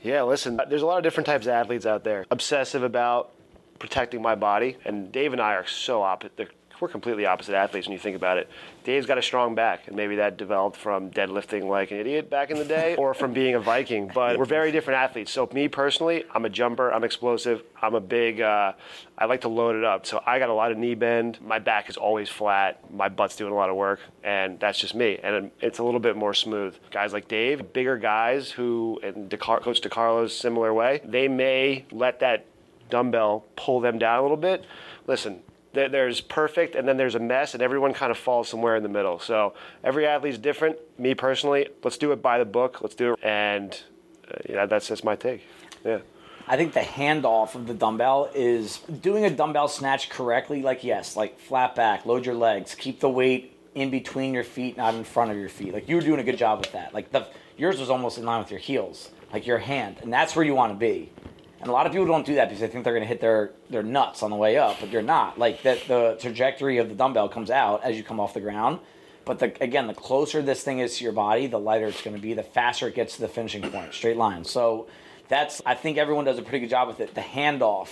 Yeah, 0.02 0.24
listen, 0.24 0.60
there's 0.68 0.82
a 0.82 0.86
lot 0.86 0.98
of 0.98 1.04
different 1.04 1.26
types 1.26 1.46
of 1.46 1.52
athletes 1.52 1.86
out 1.86 2.04
there. 2.04 2.26
Obsessive 2.30 2.82
about 2.82 3.32
protecting 3.80 4.22
my 4.22 4.36
body, 4.36 4.76
and 4.84 5.10
Dave 5.10 5.32
and 5.32 5.42
I 5.42 5.54
are 5.54 5.66
so 5.66 6.02
opposite. 6.02 6.52
We're 6.80 6.88
completely 6.88 7.26
opposite 7.26 7.54
athletes 7.54 7.86
when 7.86 7.92
you 7.92 7.98
think 7.98 8.16
about 8.16 8.38
it. 8.38 8.48
Dave's 8.84 9.04
got 9.04 9.18
a 9.18 9.22
strong 9.22 9.54
back, 9.54 9.86
and 9.86 9.96
maybe 9.96 10.16
that 10.16 10.38
developed 10.38 10.78
from 10.78 11.10
deadlifting 11.10 11.64
like 11.64 11.90
an 11.90 11.98
idiot 11.98 12.30
back 12.30 12.50
in 12.50 12.56
the 12.56 12.64
day, 12.64 12.96
or 12.98 13.12
from 13.12 13.34
being 13.34 13.54
a 13.54 13.60
Viking. 13.60 14.10
But 14.14 14.38
we're 14.38 14.46
very 14.46 14.72
different 14.72 14.98
athletes. 14.98 15.30
So 15.30 15.46
me 15.52 15.68
personally, 15.68 16.24
I'm 16.32 16.46
a 16.46 16.48
jumper. 16.48 16.90
I'm 16.90 17.04
explosive. 17.04 17.62
I'm 17.82 17.94
a 17.94 18.00
big. 18.00 18.40
Uh, 18.40 18.72
I 19.18 19.26
like 19.26 19.42
to 19.42 19.48
load 19.48 19.76
it 19.76 19.84
up. 19.84 20.06
So 20.06 20.22
I 20.24 20.38
got 20.38 20.48
a 20.48 20.54
lot 20.54 20.72
of 20.72 20.78
knee 20.78 20.94
bend. 20.94 21.38
My 21.42 21.58
back 21.58 21.90
is 21.90 21.98
always 21.98 22.30
flat. 22.30 22.90
My 22.90 23.10
butt's 23.10 23.36
doing 23.36 23.52
a 23.52 23.56
lot 23.56 23.68
of 23.68 23.76
work, 23.76 24.00
and 24.24 24.58
that's 24.58 24.78
just 24.78 24.94
me. 24.94 25.18
And 25.22 25.50
it's 25.60 25.80
a 25.80 25.84
little 25.84 26.00
bit 26.00 26.16
more 26.16 26.32
smooth. 26.32 26.74
Guys 26.90 27.12
like 27.12 27.28
Dave, 27.28 27.74
bigger 27.74 27.98
guys 27.98 28.50
who, 28.50 28.98
and 29.02 29.30
DeCar- 29.30 29.60
Coach 29.60 29.82
DeCarlo's 29.82 30.34
similar 30.34 30.72
way, 30.72 31.02
they 31.04 31.28
may 31.28 31.84
let 31.92 32.20
that 32.20 32.46
dumbbell 32.90 33.44
pull 33.56 33.80
them 33.80 33.98
down 33.98 34.18
a 34.18 34.22
little 34.22 34.36
bit. 34.36 34.64
Listen, 35.06 35.42
there's 35.72 36.20
perfect 36.20 36.74
and 36.74 36.86
then 36.86 36.96
there's 36.96 37.14
a 37.14 37.20
mess 37.20 37.54
and 37.54 37.62
everyone 37.62 37.92
kind 37.92 38.10
of 38.10 38.18
falls 38.18 38.48
somewhere 38.48 38.76
in 38.76 38.82
the 38.82 38.88
middle. 38.88 39.18
So 39.18 39.54
every 39.84 40.06
athlete's 40.06 40.38
different. 40.38 40.76
Me 40.98 41.14
personally, 41.14 41.68
let's 41.84 41.96
do 41.96 42.12
it 42.12 42.22
by 42.22 42.38
the 42.38 42.44
book. 42.44 42.80
Let's 42.80 42.94
do 42.94 43.12
it. 43.12 43.20
And 43.22 43.80
uh, 44.28 44.38
yeah, 44.48 44.66
that's 44.66 44.88
just 44.88 45.04
my 45.04 45.16
take. 45.16 45.44
Yeah. 45.84 46.00
I 46.48 46.56
think 46.56 46.72
the 46.72 46.80
handoff 46.80 47.54
of 47.54 47.68
the 47.68 47.74
dumbbell 47.74 48.30
is 48.34 48.78
doing 48.78 49.24
a 49.24 49.30
dumbbell 49.30 49.68
snatch 49.68 50.10
correctly. 50.10 50.62
Like 50.62 50.82
yes, 50.82 51.16
like 51.16 51.38
flat 51.38 51.76
back, 51.76 52.06
load 52.06 52.26
your 52.26 52.34
legs, 52.34 52.74
keep 52.74 52.98
the 52.98 53.08
weight 53.08 53.56
in 53.76 53.90
between 53.90 54.34
your 54.34 54.42
feet, 54.42 54.76
not 54.76 54.94
in 54.94 55.04
front 55.04 55.30
of 55.30 55.36
your 55.36 55.48
feet. 55.48 55.72
Like 55.72 55.88
you 55.88 55.94
were 55.94 56.02
doing 56.02 56.18
a 56.18 56.24
good 56.24 56.38
job 56.38 56.58
with 56.58 56.72
that. 56.72 56.92
Like 56.92 57.12
the 57.12 57.26
yours 57.56 57.78
was 57.78 57.88
almost 57.88 58.18
in 58.18 58.24
line 58.24 58.40
with 58.40 58.50
your 58.50 58.58
heels, 58.58 59.10
like 59.32 59.46
your 59.46 59.58
hand, 59.58 59.98
and 60.02 60.12
that's 60.12 60.34
where 60.34 60.44
you 60.44 60.54
want 60.54 60.72
to 60.72 60.78
be. 60.78 61.12
And 61.60 61.68
a 61.68 61.72
lot 61.72 61.86
of 61.86 61.92
people 61.92 62.06
don't 62.06 62.24
do 62.24 62.36
that 62.36 62.48
because 62.48 62.60
they 62.60 62.68
think 62.68 62.84
they're 62.84 62.94
going 62.94 63.02
to 63.02 63.08
hit 63.08 63.20
their 63.20 63.50
their 63.68 63.82
nuts 63.82 64.22
on 64.22 64.30
the 64.30 64.36
way 64.36 64.56
up, 64.56 64.78
but 64.80 64.90
you're 64.90 65.02
not. 65.02 65.38
Like 65.38 65.62
that, 65.62 65.86
the 65.86 66.16
trajectory 66.18 66.78
of 66.78 66.88
the 66.88 66.94
dumbbell 66.94 67.28
comes 67.28 67.50
out 67.50 67.84
as 67.84 67.96
you 67.96 68.02
come 68.02 68.18
off 68.18 68.32
the 68.32 68.40
ground. 68.40 68.80
But 69.26 69.38
the, 69.38 69.62
again, 69.62 69.86
the 69.86 69.94
closer 69.94 70.40
this 70.40 70.62
thing 70.62 70.78
is 70.78 70.96
to 70.98 71.04
your 71.04 71.12
body, 71.12 71.46
the 71.46 71.58
lighter 71.58 71.86
it's 71.86 72.00
going 72.02 72.16
to 72.16 72.22
be. 72.22 72.32
The 72.32 72.42
faster 72.42 72.88
it 72.88 72.94
gets 72.94 73.16
to 73.16 73.20
the 73.20 73.28
finishing 73.28 73.62
point, 73.62 73.92
straight 73.92 74.16
line. 74.16 74.44
So 74.44 74.88
that's 75.28 75.60
I 75.66 75.74
think 75.74 75.98
everyone 75.98 76.24
does 76.24 76.38
a 76.38 76.42
pretty 76.42 76.60
good 76.60 76.70
job 76.70 76.88
with 76.88 77.00
it. 77.00 77.14
The 77.14 77.20
handoff, 77.20 77.90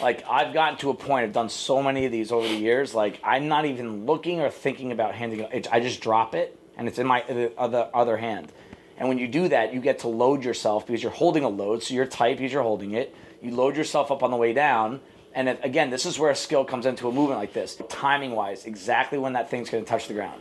like 0.00 0.24
I've 0.28 0.52
gotten 0.52 0.76
to 0.80 0.90
a 0.90 0.94
point. 0.94 1.24
I've 1.24 1.32
done 1.32 1.48
so 1.48 1.80
many 1.80 2.04
of 2.04 2.10
these 2.10 2.32
over 2.32 2.48
the 2.48 2.56
years. 2.56 2.94
Like 2.94 3.20
I'm 3.22 3.46
not 3.46 3.64
even 3.64 4.06
looking 4.06 4.40
or 4.40 4.50
thinking 4.50 4.90
about 4.90 5.14
handing 5.14 5.40
it. 5.40 5.68
I 5.72 5.78
just 5.78 6.00
drop 6.00 6.34
it, 6.34 6.58
and 6.76 6.88
it's 6.88 6.98
in 6.98 7.06
my 7.06 7.22
the 7.28 7.52
other 7.56 7.88
other 7.94 8.16
hand. 8.16 8.50
And 8.98 9.08
when 9.08 9.18
you 9.18 9.28
do 9.28 9.48
that, 9.48 9.74
you 9.74 9.80
get 9.80 10.00
to 10.00 10.08
load 10.08 10.44
yourself 10.44 10.86
because 10.86 11.02
you're 11.02 11.12
holding 11.12 11.44
a 11.44 11.48
load, 11.48 11.82
so 11.82 11.94
you're 11.94 12.06
tight 12.06 12.38
because 12.38 12.52
you're 12.52 12.62
holding 12.62 12.92
it. 12.92 13.14
You 13.42 13.50
load 13.50 13.76
yourself 13.76 14.10
up 14.10 14.22
on 14.22 14.30
the 14.30 14.36
way 14.36 14.52
down. 14.52 15.00
And 15.34 15.50
it, 15.50 15.60
again, 15.62 15.90
this 15.90 16.06
is 16.06 16.18
where 16.18 16.30
a 16.30 16.34
skill 16.34 16.64
comes 16.64 16.86
into 16.86 17.08
a 17.08 17.12
movement 17.12 17.38
like 17.38 17.52
this. 17.52 17.78
Timing 17.90 18.30
wise, 18.30 18.64
exactly 18.64 19.18
when 19.18 19.34
that 19.34 19.50
thing's 19.50 19.68
going 19.68 19.84
to 19.84 19.88
touch 19.88 20.08
the 20.08 20.14
ground. 20.14 20.40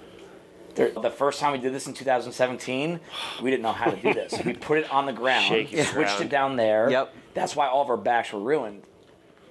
There, 0.75 0.91
the 0.91 1.09
first 1.09 1.39
time 1.39 1.51
we 1.53 1.57
did 1.57 1.73
this 1.73 1.87
in 1.87 1.93
2017, 1.93 2.99
we 3.41 3.49
didn't 3.49 3.63
know 3.63 3.71
how 3.71 3.91
to 3.91 3.97
do 3.97 4.13
this. 4.13 4.33
We 4.43 4.53
put 4.53 4.77
it 4.77 4.91
on 4.91 5.05
the 5.05 5.13
ground, 5.13 5.45
Shaky 5.45 5.83
switched 5.83 5.93
ground. 5.93 6.23
it 6.23 6.29
down 6.29 6.55
there. 6.55 6.89
Yep. 6.89 7.13
That's 7.33 7.55
why 7.55 7.67
all 7.67 7.81
of 7.81 7.89
our 7.89 7.97
backs 7.97 8.31
were 8.31 8.39
ruined 8.39 8.83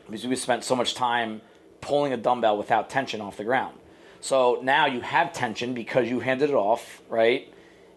because 0.07 0.27
we 0.27 0.37
spent 0.37 0.65
so 0.65 0.77
much 0.77 0.95
time 0.95 1.41
pulling 1.81 2.13
a 2.13 2.17
dumbbell 2.17 2.57
without 2.57 2.91
tension 2.91 3.21
off 3.21 3.37
the 3.37 3.45
ground. 3.45 3.77
So 4.21 4.61
now 4.63 4.87
you 4.87 5.01
have 5.03 5.33
tension 5.33 5.75
because 5.75 6.09
you 6.09 6.21
handed 6.21 6.51
it 6.51 6.57
off, 6.57 7.03
right? 7.09 7.53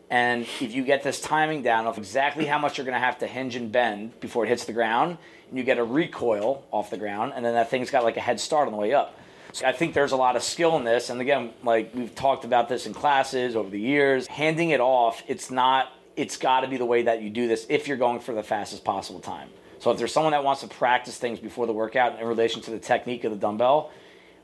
And 0.10 0.44
if 0.62 0.74
you 0.74 0.84
get 0.84 1.04
this 1.04 1.20
timing 1.20 1.64
down 1.64 1.86
of 1.86 1.98
exactly 1.98 2.46
how 2.46 2.58
much 2.58 2.78
you're 2.78 2.86
going 2.86 2.94
to 2.94 3.06
have 3.06 3.20
to 3.20 3.28
hinge 3.28 3.56
and 3.56 3.72
bend 3.72 4.18
before 4.20 4.46
it 4.46 4.50
hits 4.50 4.66
the 4.66 4.74
ground, 4.74 5.18
and 5.50 5.58
you 5.58 5.64
get 5.64 5.78
a 5.78 5.84
recoil 5.84 6.64
off 6.72 6.90
the 6.90 6.98
ground, 6.98 7.34
and 7.36 7.44
then 7.44 7.54
that 7.56 7.70
thing's 7.70 7.92
got 7.92 8.04
like 8.04 8.18
a 8.18 8.22
head 8.22 8.40
start 8.40 8.68
on 8.68 8.72
the 8.72 8.80
way 8.80 8.94
up. 8.94 9.20
So 9.54 9.66
I 9.66 9.72
think 9.72 9.94
there's 9.94 10.12
a 10.12 10.18
lot 10.18 10.36
of 10.36 10.44
skill 10.44 10.78
in 10.78 10.84
this. 10.84 11.10
And 11.10 11.20
again, 11.20 11.52
like 11.64 11.92
we've 11.94 12.14
talked 12.14 12.46
about 12.46 12.70
this 12.70 12.86
in 12.86 12.94
classes 12.94 13.56
over 13.56 13.70
the 13.70 13.80
years, 13.80 14.28
handing 14.28 14.70
it 14.70 14.80
off, 14.80 15.24
it's 15.28 15.50
not, 15.50 15.92
it's 16.16 16.38
got 16.38 16.62
to 16.62 16.68
be 16.68 16.78
the 16.78 16.86
way 16.86 17.04
that 17.04 17.22
you 17.22 17.30
do 17.30 17.48
this 17.48 17.66
if 17.70 17.88
you're 17.88 17.98
going 17.98 18.20
for 18.20 18.34
the 18.34 18.44
fastest 18.44 18.84
possible 18.84 19.20
time. 19.20 19.50
So 19.80 19.92
if 19.92 19.98
there's 19.98 20.12
someone 20.12 20.32
that 20.32 20.44
wants 20.44 20.62
to 20.62 20.68
practice 20.68 21.18
things 21.18 21.40
before 21.40 21.68
the 21.68 21.74
workout 21.74 22.20
in 22.20 22.28
relation 22.28 22.62
to 22.64 22.72
the 22.72 22.80
technique 22.80 23.24
of 23.24 23.32
the 23.32 23.38
dumbbell, 23.38 23.92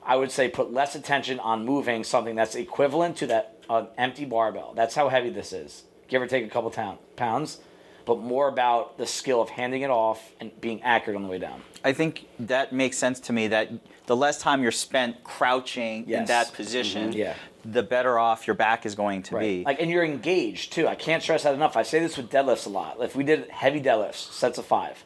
I 0.06 0.16
would 0.16 0.32
say 0.32 0.50
put 0.50 0.72
less 0.74 0.96
attention 0.96 1.40
on 1.40 1.66
moving 1.66 2.04
something 2.04 2.36
that's 2.36 2.56
equivalent 2.56 3.18
to 3.18 3.28
that 3.28 3.58
uh, 3.70 3.86
empty 3.98 4.26
barbell. 4.26 4.74
That's 4.76 4.96
how 4.96 5.10
heavy 5.10 5.30
this 5.30 5.54
is, 5.54 5.84
give 6.08 6.22
or 6.22 6.28
take 6.28 6.46
a 6.46 6.50
couple 6.50 6.70
town, 6.72 6.98
pounds, 7.16 7.60
but 8.06 8.20
more 8.20 8.48
about 8.50 8.98
the 8.98 9.06
skill 9.08 9.42
of 9.42 9.50
handing 9.50 9.82
it 9.82 9.90
off 9.90 10.32
and 10.42 10.52
being 10.60 10.82
accurate 10.84 11.16
on 11.16 11.24
the 11.24 11.30
way 11.30 11.40
down. 11.40 11.62
I 11.86 11.94
think 11.94 12.28
that 12.40 12.74
makes 12.74 12.98
sense 12.98 13.20
to 13.22 13.34
me 13.34 13.48
that 13.48 13.70
the 14.06 14.16
less 14.16 14.40
time 14.42 14.62
you're 14.62 14.72
spent 14.74 15.24
crouching 15.24 16.10
in 16.10 16.26
that 16.26 16.54
position, 16.54 17.12
Mhm. 17.14 17.16
Yeah. 17.16 17.34
the 17.64 17.84
better 17.84 18.20
off 18.20 18.46
your 18.46 18.56
back 18.56 18.86
is 18.86 18.96
going 18.96 19.24
to 19.24 19.38
be. 19.40 19.64
Like, 19.66 19.80
and 19.82 19.90
you're 19.90 20.04
engaged 20.04 20.74
too. 20.74 20.86
I 20.90 20.96
can't 20.96 21.24
stress 21.24 21.44
that 21.44 21.54
enough. 21.54 21.78
I 21.78 21.84
say 21.84 22.00
this 22.00 22.18
with 22.18 22.30
deadlifts 22.30 22.66
a 22.66 22.70
lot. 22.70 22.98
If 23.02 23.16
we 23.16 23.24
did 23.24 23.50
heavy 23.50 23.80
deadlifts, 23.82 24.30
sets 24.34 24.58
of 24.58 24.66
five, 24.66 25.06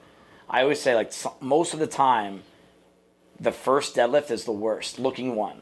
I 0.49 0.63
always 0.63 0.81
say 0.81 0.95
like 0.95 1.11
most 1.39 1.75
of 1.75 1.79
the 1.79 1.85
time, 1.85 2.41
the 3.39 3.51
first 3.51 3.95
deadlift 3.95 4.31
is 4.31 4.45
the 4.45 4.51
worst 4.51 4.99
looking 4.99 5.35
one 5.35 5.61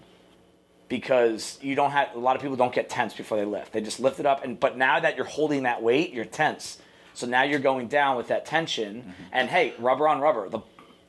because 0.87 1.57
you 1.61 1.75
don't 1.75 1.91
have 1.91 2.09
a 2.15 2.19
lot 2.19 2.35
of 2.35 2.41
people 2.41 2.55
don't 2.57 2.73
get 2.73 2.89
tense 2.89 3.13
before 3.13 3.37
they 3.37 3.45
lift. 3.45 3.73
They 3.73 3.81
just 3.81 3.99
lift 3.99 4.19
it 4.19 4.25
up, 4.25 4.43
and 4.43 4.59
but 4.59 4.77
now 4.77 4.99
that 4.99 5.15
you're 5.15 5.25
holding 5.25 5.63
that 5.63 5.81
weight, 5.81 6.13
you're 6.13 6.25
tense. 6.25 6.79
So 7.13 7.25
now 7.27 7.43
you're 7.43 7.59
going 7.59 7.87
down 7.87 8.17
with 8.17 8.27
that 8.27 8.45
tension, 8.45 9.01
mm-hmm. 9.01 9.11
and 9.31 9.49
hey, 9.49 9.73
rubber 9.79 10.07
on 10.07 10.21
rubber. 10.21 10.49
The 10.49 10.59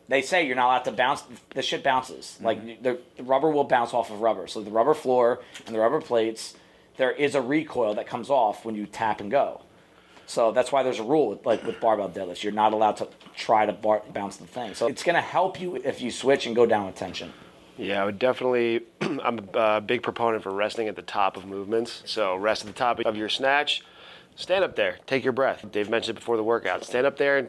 they 0.09 0.23
say 0.23 0.47
you're 0.47 0.57
not 0.57 0.67
allowed 0.67 0.85
to 0.85 0.93
bounce. 0.93 1.25
The 1.51 1.63
shit 1.63 1.83
bounces. 1.83 2.35
Mm-hmm. 2.37 2.45
Like 2.45 2.83
the, 2.83 2.99
the 3.17 3.23
rubber 3.23 3.51
will 3.51 3.65
bounce 3.65 3.93
off 3.93 4.11
of 4.11 4.21
rubber. 4.21 4.47
So 4.47 4.63
the 4.63 4.71
rubber 4.71 4.95
floor 4.95 5.41
and 5.67 5.75
the 5.75 5.81
rubber 5.81 6.01
plates, 6.01 6.55
there 6.97 7.11
is 7.11 7.35
a 7.35 7.43
recoil 7.43 7.95
that 7.95 8.07
comes 8.07 8.31
off 8.31 8.65
when 8.65 8.75
you 8.75 8.87
tap 8.87 9.21
and 9.21 9.31
go. 9.31 9.63
So 10.27 10.53
that's 10.53 10.73
why 10.73 10.83
there's 10.83 10.99
a 10.99 11.05
rule, 11.05 11.29
with, 11.29 11.47
like 11.47 11.65
with 11.65 11.81
barbell 11.81 12.09
deadlifts. 12.09 12.43
You're 12.43 12.53
not 12.53 12.73
allowed 12.73 12.97
to 12.99 13.09
try 13.35 13.65
to 13.65 13.73
bar- 13.73 14.03
bounce 14.13 14.37
the 14.37 14.47
thing. 14.47 14.75
So 14.75 14.89
it's 14.89 15.03
going 15.03 15.15
to 15.15 15.21
help 15.21 15.61
you 15.61 15.77
if 15.77 16.01
you 16.03 16.11
switch 16.11 16.47
and 16.47 16.57
go 16.57 16.67
down 16.67 16.87
with 16.87 16.97
tension. 16.97 17.33
Yeah, 17.79 18.03
I 18.03 18.07
would 18.07 18.19
definitely. 18.19 18.83
I'm 19.01 19.49
a 19.55 19.59
uh, 19.59 19.81
big 19.81 20.03
proponent 20.03 20.43
for 20.43 20.53
resting 20.53 20.89
at 20.89 20.97
the 20.97 21.03
top 21.03 21.37
of 21.37 21.47
movements. 21.47 22.03
So 22.07 22.37
rest 22.37 22.63
at 22.63 22.69
the 22.69 22.73
top 22.79 23.01
of 23.01 23.17
your 23.17 23.29
snatch. 23.29 23.85
Stand 24.35 24.65
up 24.65 24.77
there. 24.77 24.99
Take 25.07 25.25
your 25.25 25.33
breath. 25.33 25.65
Dave 25.71 25.89
mentioned 25.89 26.17
it 26.17 26.21
before 26.21 26.37
the 26.37 26.43
workout. 26.45 26.85
Stand 26.85 27.07
up 27.07 27.17
there 27.17 27.39
and, 27.39 27.49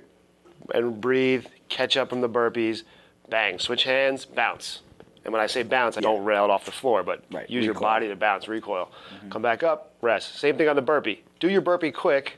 and 0.73 1.01
breathe. 1.01 1.45
Catch 1.69 1.97
up 1.97 2.09
from 2.09 2.21
the 2.21 2.29
burpees. 2.29 2.83
Bang. 3.29 3.59
Switch 3.59 3.83
hands. 3.83 4.25
Bounce. 4.25 4.81
And 5.27 5.33
when 5.33 5.41
I 5.41 5.47
say 5.47 5.63
bounce, 5.63 5.97
I 5.97 5.99
don't 6.01 6.23
rail 6.23 6.45
it 6.45 6.49
off 6.49 6.63
the 6.63 6.71
floor, 6.71 7.03
but 7.03 7.25
Right, 7.29 7.49
use 7.49 7.65
your 7.65 7.73
body 7.73 8.07
to 8.07 8.15
bounce, 8.15 8.47
recoil. 8.47 8.89
Mm-hmm. 9.13 9.29
Come 9.29 9.41
back 9.41 9.61
up, 9.61 9.93
rest. 9.99 10.39
Same 10.39 10.57
thing 10.57 10.69
on 10.69 10.77
the 10.77 10.81
burpee. 10.81 11.21
Do 11.41 11.49
your 11.49 11.59
burpee 11.59 11.91
quick. 11.91 12.37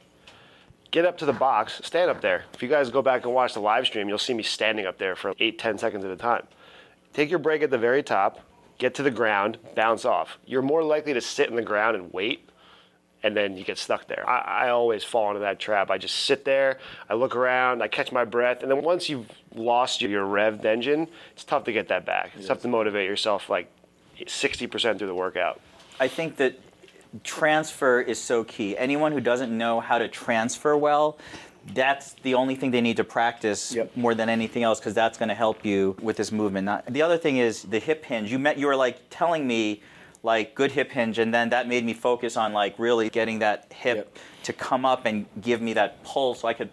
Get 0.91 1.05
up 1.05 1.19
to 1.19 1.25
the 1.25 1.33
box, 1.33 1.81
stand 1.83 2.09
up 2.09 2.21
there. 2.21 2.45
If 2.53 2.63
you 2.63 2.69
guys 2.69 2.89
go 2.89 3.03
back 3.03 3.23
and 3.25 3.33
watch 3.33 3.53
the 3.53 3.59
live 3.59 3.85
stream, 3.85 4.09
you'll 4.09 4.17
see 4.17 4.33
me 4.33 4.41
standing 4.41 4.87
up 4.87 4.97
there 4.97 5.15
for 5.15 5.33
eight, 5.39 5.59
ten 5.59 5.77
seconds 5.77 6.03
at 6.03 6.09
a 6.09 6.15
time. 6.15 6.47
Take 7.13 7.29
your 7.29 7.39
break 7.39 7.61
at 7.61 7.69
the 7.69 7.77
very 7.77 8.01
top, 8.01 8.39
get 8.79 8.95
to 8.95 9.03
the 9.03 9.11
ground, 9.11 9.59
bounce 9.75 10.03
off. 10.03 10.39
You're 10.45 10.63
more 10.63 10.83
likely 10.83 11.13
to 11.13 11.21
sit 11.21 11.47
in 11.47 11.55
the 11.55 11.61
ground 11.61 11.95
and 11.95 12.11
wait, 12.11 12.49
and 13.21 13.37
then 13.37 13.55
you 13.55 13.63
get 13.63 13.77
stuck 13.77 14.07
there. 14.07 14.27
I, 14.27 14.65
I 14.65 14.69
always 14.69 15.03
fall 15.03 15.29
into 15.29 15.41
that 15.41 15.59
trap. 15.59 15.91
I 15.91 15.99
just 15.99 16.15
sit 16.15 16.43
there, 16.43 16.79
I 17.07 17.13
look 17.13 17.35
around, 17.35 17.83
I 17.83 17.87
catch 17.87 18.11
my 18.11 18.25
breath, 18.25 18.63
and 18.63 18.71
then 18.71 18.81
once 18.81 19.09
you've 19.09 19.27
lost 19.53 20.01
your, 20.01 20.09
your 20.09 20.25
revved 20.25 20.65
engine, 20.65 21.07
it's 21.33 21.43
tough 21.43 21.65
to 21.65 21.71
get 21.71 21.89
that 21.89 22.05
back. 22.05 22.31
It's 22.35 22.47
tough 22.47 22.61
to 22.61 22.67
motivate 22.67 23.07
yourself 23.07 23.47
like 23.47 23.71
60% 24.17 24.97
through 24.97 25.07
the 25.07 25.13
workout. 25.13 25.61
I 25.99 26.07
think 26.07 26.37
that 26.37 26.59
transfer 27.23 28.01
is 28.01 28.19
so 28.19 28.43
key. 28.43 28.77
Anyone 28.77 29.11
who 29.11 29.19
doesn't 29.21 29.55
know 29.55 29.79
how 29.79 29.97
to 29.97 30.07
transfer 30.07 30.75
well, 30.77 31.17
that's 31.73 32.13
the 32.23 32.33
only 32.33 32.55
thing 32.55 32.71
they 32.71 32.81
need 32.81 32.97
to 32.97 33.03
practice 33.03 33.73
Yep. 33.75 33.95
more 33.97 34.15
than 34.15 34.29
anything 34.29 34.63
else 34.63 34.79
because 34.79 34.93
that's 34.93 35.17
going 35.17 35.29
to 35.29 35.35
help 35.35 35.65
you 35.65 35.95
with 36.01 36.17
this 36.17 36.31
movement. 36.31 36.65
Not, 36.65 36.85
the 36.87 37.01
other 37.01 37.17
thing 37.17 37.37
is 37.37 37.63
the 37.63 37.79
hip 37.79 38.05
hinge. 38.05 38.31
You 38.31 38.39
met 38.39 38.57
you 38.57 38.67
were 38.67 38.75
like 38.75 39.01
telling 39.09 39.45
me 39.45 39.81
like 40.23 40.55
good 40.55 40.71
hip 40.71 40.91
hinge 40.91 41.19
and 41.19 41.33
then 41.33 41.49
that 41.49 41.67
made 41.67 41.85
me 41.85 41.93
focus 41.93 42.37
on 42.37 42.53
like 42.53 42.77
really 42.79 43.09
getting 43.09 43.39
that 43.39 43.71
hip 43.73 43.97
Yep. 43.97 44.17
to 44.43 44.53
come 44.53 44.85
up 44.85 45.05
and 45.05 45.25
give 45.41 45.61
me 45.61 45.73
that 45.73 46.01
pull 46.03 46.33
so 46.35 46.47
I 46.47 46.53
could 46.53 46.69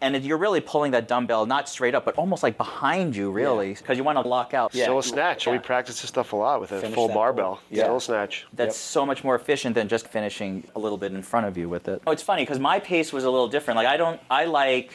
and 0.00 0.22
you're 0.24 0.38
really 0.38 0.60
pulling 0.60 0.92
that 0.92 1.08
dumbbell 1.08 1.46
not 1.46 1.68
straight 1.68 1.94
up 1.94 2.04
but 2.04 2.14
almost 2.16 2.42
like 2.42 2.56
behind 2.56 3.14
you 3.16 3.30
really 3.30 3.74
because 3.74 3.96
you 3.98 4.04
want 4.04 4.18
to 4.20 4.26
lock 4.28 4.54
out. 4.54 4.74
Yeah. 4.74 4.84
Still 4.84 4.98
a 4.98 5.02
snatch. 5.02 5.46
Yeah. 5.46 5.52
We 5.54 5.58
practice 5.58 6.00
this 6.00 6.08
stuff 6.08 6.32
a 6.32 6.36
lot 6.36 6.60
with 6.60 6.72
a 6.72 6.80
Finish 6.80 6.94
full 6.94 7.08
barbell. 7.08 7.60
Yeah. 7.70 7.84
Still 7.84 7.96
a 7.96 8.00
snatch. 8.00 8.46
That's 8.52 8.74
Yep. 8.74 8.74
so 8.74 9.06
much 9.06 9.24
more 9.24 9.34
efficient 9.34 9.74
than 9.74 9.88
just 9.88 10.06
finishing 10.08 10.64
a 10.74 10.78
little 10.78 10.98
bit 10.98 11.12
in 11.12 11.22
front 11.22 11.46
of 11.46 11.56
you 11.56 11.68
with 11.68 11.88
it. 11.88 12.02
Oh, 12.06 12.12
it's 12.12 12.22
funny 12.22 12.42
because 12.42 12.58
my 12.58 12.78
pace 12.80 13.12
was 13.12 13.24
a 13.24 13.30
little 13.30 13.48
different. 13.48 13.76
Like 13.76 13.86
I 13.86 13.96
don't, 13.96 14.20
I 14.30 14.44
like 14.46 14.92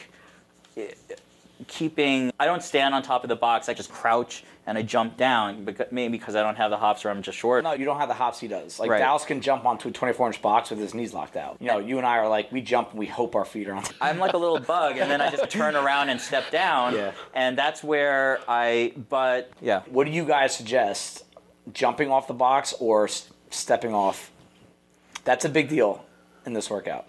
keeping. 1.68 2.32
I 2.38 2.46
don't 2.46 2.62
stand 2.62 2.94
on 2.94 3.02
top 3.02 3.22
of 3.24 3.28
the 3.28 3.36
box. 3.36 3.68
I 3.68 3.74
just 3.74 3.90
crouch 3.90 4.44
and 4.66 4.76
I 4.78 4.82
jump 4.82 5.16
down. 5.16 5.64
Because, 5.64 5.86
maybe 5.90 6.18
because 6.18 6.36
I 6.36 6.42
don't 6.42 6.56
have 6.56 6.70
the 6.70 6.76
hops 6.76 7.04
or 7.04 7.10
I'm 7.10 7.22
just 7.22 7.36
short. 7.38 7.64
No, 7.64 7.72
you 7.72 7.84
don't 7.84 7.98
have 7.98 8.08
the 8.08 8.14
hops 8.14 8.38
he 8.40 8.48
does. 8.48 8.78
Like 8.78 8.90
Right. 8.90 8.98
Dallas 8.98 9.24
can 9.24 9.40
jump 9.40 9.64
onto 9.64 9.88
a 9.88 9.92
24 9.92 10.28
inch 10.28 10.42
box 10.42 10.70
with 10.70 10.78
his 10.78 10.94
knees 10.94 11.12
locked 11.14 11.36
out. 11.36 11.56
You 11.60 11.68
know, 11.68 11.78
you 11.78 11.98
and 11.98 12.06
I 12.06 12.18
are 12.18 12.28
like, 12.28 12.50
we 12.52 12.60
jump 12.60 12.90
and 12.90 12.98
we 12.98 13.06
hope 13.06 13.34
our 13.34 13.44
feet 13.44 13.68
are 13.68 13.74
on. 13.74 13.84
I'm 14.00 14.18
like 14.18 14.32
a 14.34 14.38
little 14.38 14.58
bug, 14.74 14.96
and 14.98 15.10
then 15.10 15.20
I 15.20 15.30
just 15.30 15.50
turn 15.50 15.76
around 15.76 16.08
and 16.10 16.20
step 16.20 16.50
down. 16.50 16.94
Yeah. 16.94 17.12
And 17.34 17.56
that's 17.58 17.82
where 17.82 18.40
I. 18.48 18.92
But 19.08 19.50
yeah, 19.60 19.82
What 19.88 20.04
do 20.06 20.10
you 20.12 20.24
guys 20.24 20.54
suggest? 20.56 21.24
Jumping 21.72 22.10
off 22.10 22.26
the 22.26 22.34
box 22.34 22.74
or 22.80 23.04
s- 23.04 23.28
stepping 23.50 23.94
off? 23.94 24.30
That's 25.24 25.44
a 25.44 25.48
big 25.48 25.68
deal 25.68 26.04
in 26.46 26.52
this 26.54 26.70
workout. 26.70 27.06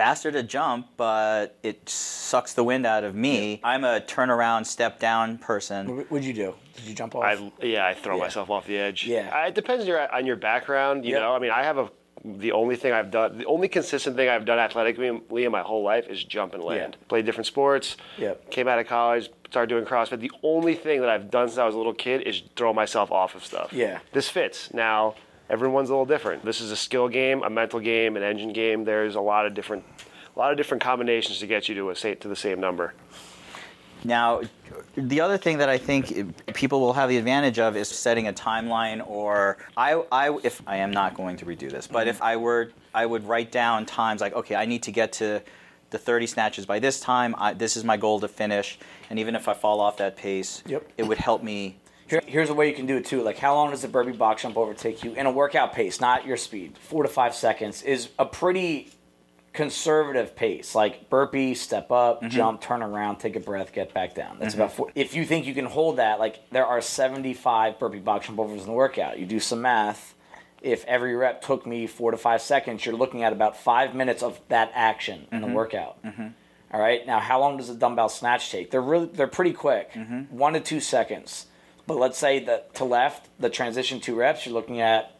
Faster 0.00 0.32
to 0.32 0.42
jump, 0.42 0.88
but 0.96 1.58
it 1.62 1.86
sucks 1.88 2.54
the 2.54 2.64
wind 2.64 2.86
out 2.86 3.04
of 3.04 3.14
me. 3.14 3.60
I'm 3.62 3.84
a 3.84 4.00
turnaround, 4.00 4.64
step 4.66 4.98
down 4.98 5.36
person. 5.36 5.94
What 5.96 6.10
would 6.10 6.24
you 6.24 6.32
do? 6.32 6.54
Did 6.74 6.84
you 6.86 6.94
jump 6.94 7.14
off? 7.14 7.24
I 7.24 7.52
yeah, 7.62 7.86
I 7.86 7.92
throw 7.94 8.16
Yeah. 8.16 8.22
myself 8.22 8.48
off 8.48 8.66
the 8.66 8.78
edge. 8.78 9.06
Yeah. 9.06 9.30
I, 9.32 9.48
it 9.48 9.54
depends 9.54 9.82
on 9.84 9.88
your 9.88 10.14
on 10.14 10.24
your 10.26 10.36
background. 10.36 11.04
You 11.04 11.12
Yep. 11.12 11.20
know, 11.20 11.34
I 11.34 11.38
mean, 11.38 11.50
I 11.50 11.62
have 11.64 11.76
a 11.78 11.90
the 12.24 12.52
only 12.52 12.76
thing 12.76 12.92
I've 12.92 13.10
done, 13.10 13.38
the 13.38 13.46
only 13.46 13.66
consistent 13.68 14.14
thing 14.16 14.28
I've 14.28 14.44
done 14.44 14.58
athletically 14.58 15.06
in 15.08 15.52
my 15.52 15.62
whole 15.62 15.82
life 15.82 16.06
is 16.08 16.22
jump 16.24 16.52
and 16.54 16.62
land. 16.62 16.96
Yeah. 16.98 17.06
Played 17.08 17.24
different 17.26 17.46
sports. 17.46 17.96
Yep. 18.18 18.50
Came 18.50 18.68
out 18.68 18.78
of 18.78 18.86
college, 18.86 19.30
started 19.50 19.68
doing 19.70 19.84
CrossFit. 19.86 20.20
The 20.20 20.30
only 20.42 20.74
thing 20.74 21.00
that 21.00 21.08
I've 21.08 21.30
done 21.30 21.48
since 21.48 21.56
I 21.58 21.64
was 21.64 21.74
a 21.74 21.78
little 21.78 21.94
kid 21.94 22.22
is 22.22 22.42
throw 22.56 22.74
myself 22.74 23.10
off 23.10 23.34
of 23.34 23.42
stuff. 23.44 23.72
Yeah. 23.72 24.00
This 24.12 24.28
fits 24.28 24.72
now. 24.74 25.14
Everyone's 25.50 25.90
a 25.90 25.92
little 25.92 26.06
different. 26.06 26.44
This 26.44 26.60
is 26.60 26.70
a 26.70 26.76
skill 26.76 27.08
game, 27.08 27.42
a 27.42 27.50
mental 27.50 27.80
game, 27.80 28.16
an 28.16 28.22
engine 28.22 28.52
game. 28.52 28.84
There's 28.84 29.16
a 29.16 29.20
lot 29.20 29.46
of 29.46 29.52
different, 29.54 29.84
a 30.34 30.38
lot 30.38 30.52
of 30.52 30.56
different 30.56 30.80
combinations 30.80 31.40
to 31.40 31.46
get 31.48 31.68
you 31.68 31.74
to 31.74 31.90
a 31.90 31.94
to 32.14 32.28
the 32.28 32.36
same 32.36 32.60
number. 32.60 32.94
Now, 34.04 34.40
the 34.96 35.20
other 35.20 35.36
thing 35.36 35.58
that 35.58 35.68
I 35.68 35.76
think 35.76 36.54
people 36.54 36.80
will 36.80 36.92
have 36.92 37.08
the 37.08 37.18
advantage 37.18 37.58
of 37.58 37.76
is 37.76 37.88
setting 37.88 38.28
a 38.28 38.32
timeline. 38.32 39.06
Or 39.06 39.58
I, 39.76 40.02
I, 40.12 40.38
if 40.42 40.62
I 40.66 40.76
am 40.76 40.92
not 40.92 41.14
going 41.14 41.36
to 41.38 41.44
redo 41.44 41.68
this, 41.70 41.86
but 41.86 42.06
if 42.06 42.22
I 42.22 42.36
were, 42.36 42.70
I 42.94 43.04
would 43.04 43.26
write 43.26 43.50
down 43.52 43.86
times 43.86 44.20
like, 44.20 44.34
okay, 44.34 44.54
I 44.54 44.66
need 44.66 44.84
to 44.84 44.92
get 44.92 45.12
to 45.14 45.42
the 45.90 45.98
30 45.98 46.28
snatches 46.28 46.64
by 46.64 46.78
this 46.78 47.00
time. 47.00 47.34
I, 47.36 47.52
this 47.52 47.76
is 47.76 47.82
my 47.84 47.96
goal 47.96 48.20
to 48.20 48.28
finish. 48.28 48.78
And 49.10 49.18
even 49.18 49.34
if 49.34 49.48
I 49.48 49.54
fall 49.54 49.80
off 49.80 49.96
that 49.96 50.16
pace, 50.16 50.62
Yep. 50.66 50.88
it 50.96 51.02
would 51.02 51.18
help 51.18 51.42
me. 51.42 51.76
Here, 52.10 52.22
here's 52.26 52.50
a 52.50 52.54
way 52.54 52.68
you 52.68 52.74
can 52.74 52.86
do 52.86 52.96
it 52.96 53.06
too. 53.06 53.22
Like, 53.22 53.38
how 53.38 53.54
long 53.54 53.70
does 53.70 53.82
the 53.82 53.88
burpee 53.88 54.10
box 54.10 54.42
jump 54.42 54.56
over 54.56 54.74
take 54.74 55.04
you 55.04 55.14
in 55.14 55.26
a 55.26 55.30
workout 55.30 55.72
pace, 55.72 56.00
not 56.00 56.26
your 56.26 56.36
speed? 56.36 56.76
Four 56.76 57.04
to 57.04 57.08
five 57.08 57.36
seconds 57.36 57.82
is 57.82 58.08
a 58.18 58.26
pretty 58.26 58.90
conservative 59.52 60.34
pace. 60.34 60.74
Like 60.74 61.08
burpee, 61.08 61.54
step 61.54 61.92
up, 61.92 62.18
mm-hmm. 62.18 62.28
jump, 62.30 62.60
turn 62.60 62.82
around, 62.82 63.18
take 63.18 63.36
a 63.36 63.40
breath, 63.40 63.72
get 63.72 63.94
back 63.94 64.14
down. 64.14 64.38
That's 64.40 64.54
about 64.54 64.70
mm-hmm. 64.70 64.76
four. 64.76 64.92
If 64.96 65.14
you 65.14 65.24
think 65.24 65.46
you 65.46 65.54
can 65.54 65.66
hold 65.66 65.98
that, 65.98 66.18
like 66.18 66.50
there 66.50 66.66
are 66.66 66.80
75 66.80 67.78
burpee 67.78 68.00
box 68.00 68.26
jump 68.26 68.40
overs 68.40 68.62
in 68.62 68.66
the 68.66 68.72
workout. 68.72 69.20
You 69.20 69.26
do 69.26 69.38
some 69.38 69.62
math. 69.62 70.14
If 70.62 70.84
every 70.86 71.14
rep 71.14 71.42
took 71.42 71.64
me 71.64 71.86
four 71.86 72.10
to 72.10 72.16
five 72.16 72.42
seconds, 72.42 72.84
you're 72.84 72.96
looking 72.96 73.22
at 73.22 73.32
about 73.32 73.56
five 73.56 73.94
minutes 73.94 74.22
of 74.22 74.38
that 74.48 74.72
action 74.74 75.28
in 75.30 75.40
the 75.40 75.46
mm-hmm. 75.46 75.56
workout. 75.56 75.98
All 76.72 76.80
right. 76.80 77.06
Now, 77.06 77.20
how 77.20 77.40
long 77.40 77.56
does 77.56 77.70
a 77.70 77.74
dumbbell 77.74 78.08
snatch 78.08 78.50
take? 78.50 78.70
They're 78.72 78.82
really 78.82 79.06
they're 79.06 79.26
pretty 79.26 79.52
quick, 79.52 79.92
one 80.30 80.52
to 80.54 80.60
two 80.60 80.80
seconds. 80.80 81.46
But 81.86 81.98
let's 81.98 82.18
say 82.18 82.44
that 82.44 82.74
to 82.76 82.84
left, 82.84 83.28
the 83.38 83.50
transition 83.50 84.00
two 84.00 84.14
reps, 84.14 84.46
you're 84.46 84.54
looking 84.54 84.80
at 84.80 85.16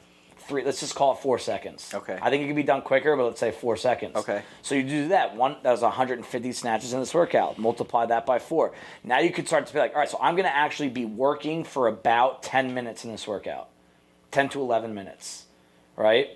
three. 0.50 0.64
Let's 0.64 0.80
just 0.80 0.94
call 0.94 1.12
it 1.12 1.18
four 1.18 1.38
seconds. 1.38 1.92
Okay. 1.94 2.18
I 2.20 2.28
think 2.28 2.42
it 2.42 2.46
could 2.48 2.56
be 2.56 2.62
done 2.62 2.82
quicker, 2.82 3.16
but 3.16 3.24
let's 3.24 3.40
say 3.40 3.50
four 3.50 3.76
seconds. 3.76 4.16
Okay. 4.16 4.42
So 4.62 4.74
you 4.74 4.82
do 4.82 5.08
that. 5.08 5.36
One 5.36 5.56
that 5.62 5.70
was 5.70 5.82
150 5.82 6.52
snatches 6.52 6.92
in 6.92 7.00
this 7.00 7.14
workout. 7.14 7.58
Multiply 7.58 8.06
that 8.06 8.26
by 8.26 8.38
four. 8.38 8.72
Now 9.04 9.20
you 9.20 9.30
could 9.30 9.46
start 9.46 9.66
to 9.66 9.72
be 9.72 9.78
like, 9.78 9.94
all 9.94 10.00
right, 10.00 10.08
so 10.08 10.18
I'm 10.20 10.34
going 10.34 10.48
to 10.48 10.54
actually 10.54 10.90
be 10.90 11.04
working 11.04 11.64
for 11.64 11.88
about 11.88 12.42
10 12.42 12.74
minutes 12.74 13.04
in 13.04 13.10
this 13.10 13.26
workout, 13.26 13.68
10 14.32 14.50
to 14.50 14.60
11 14.60 14.94
minutes, 14.94 15.46
right? 15.96 16.28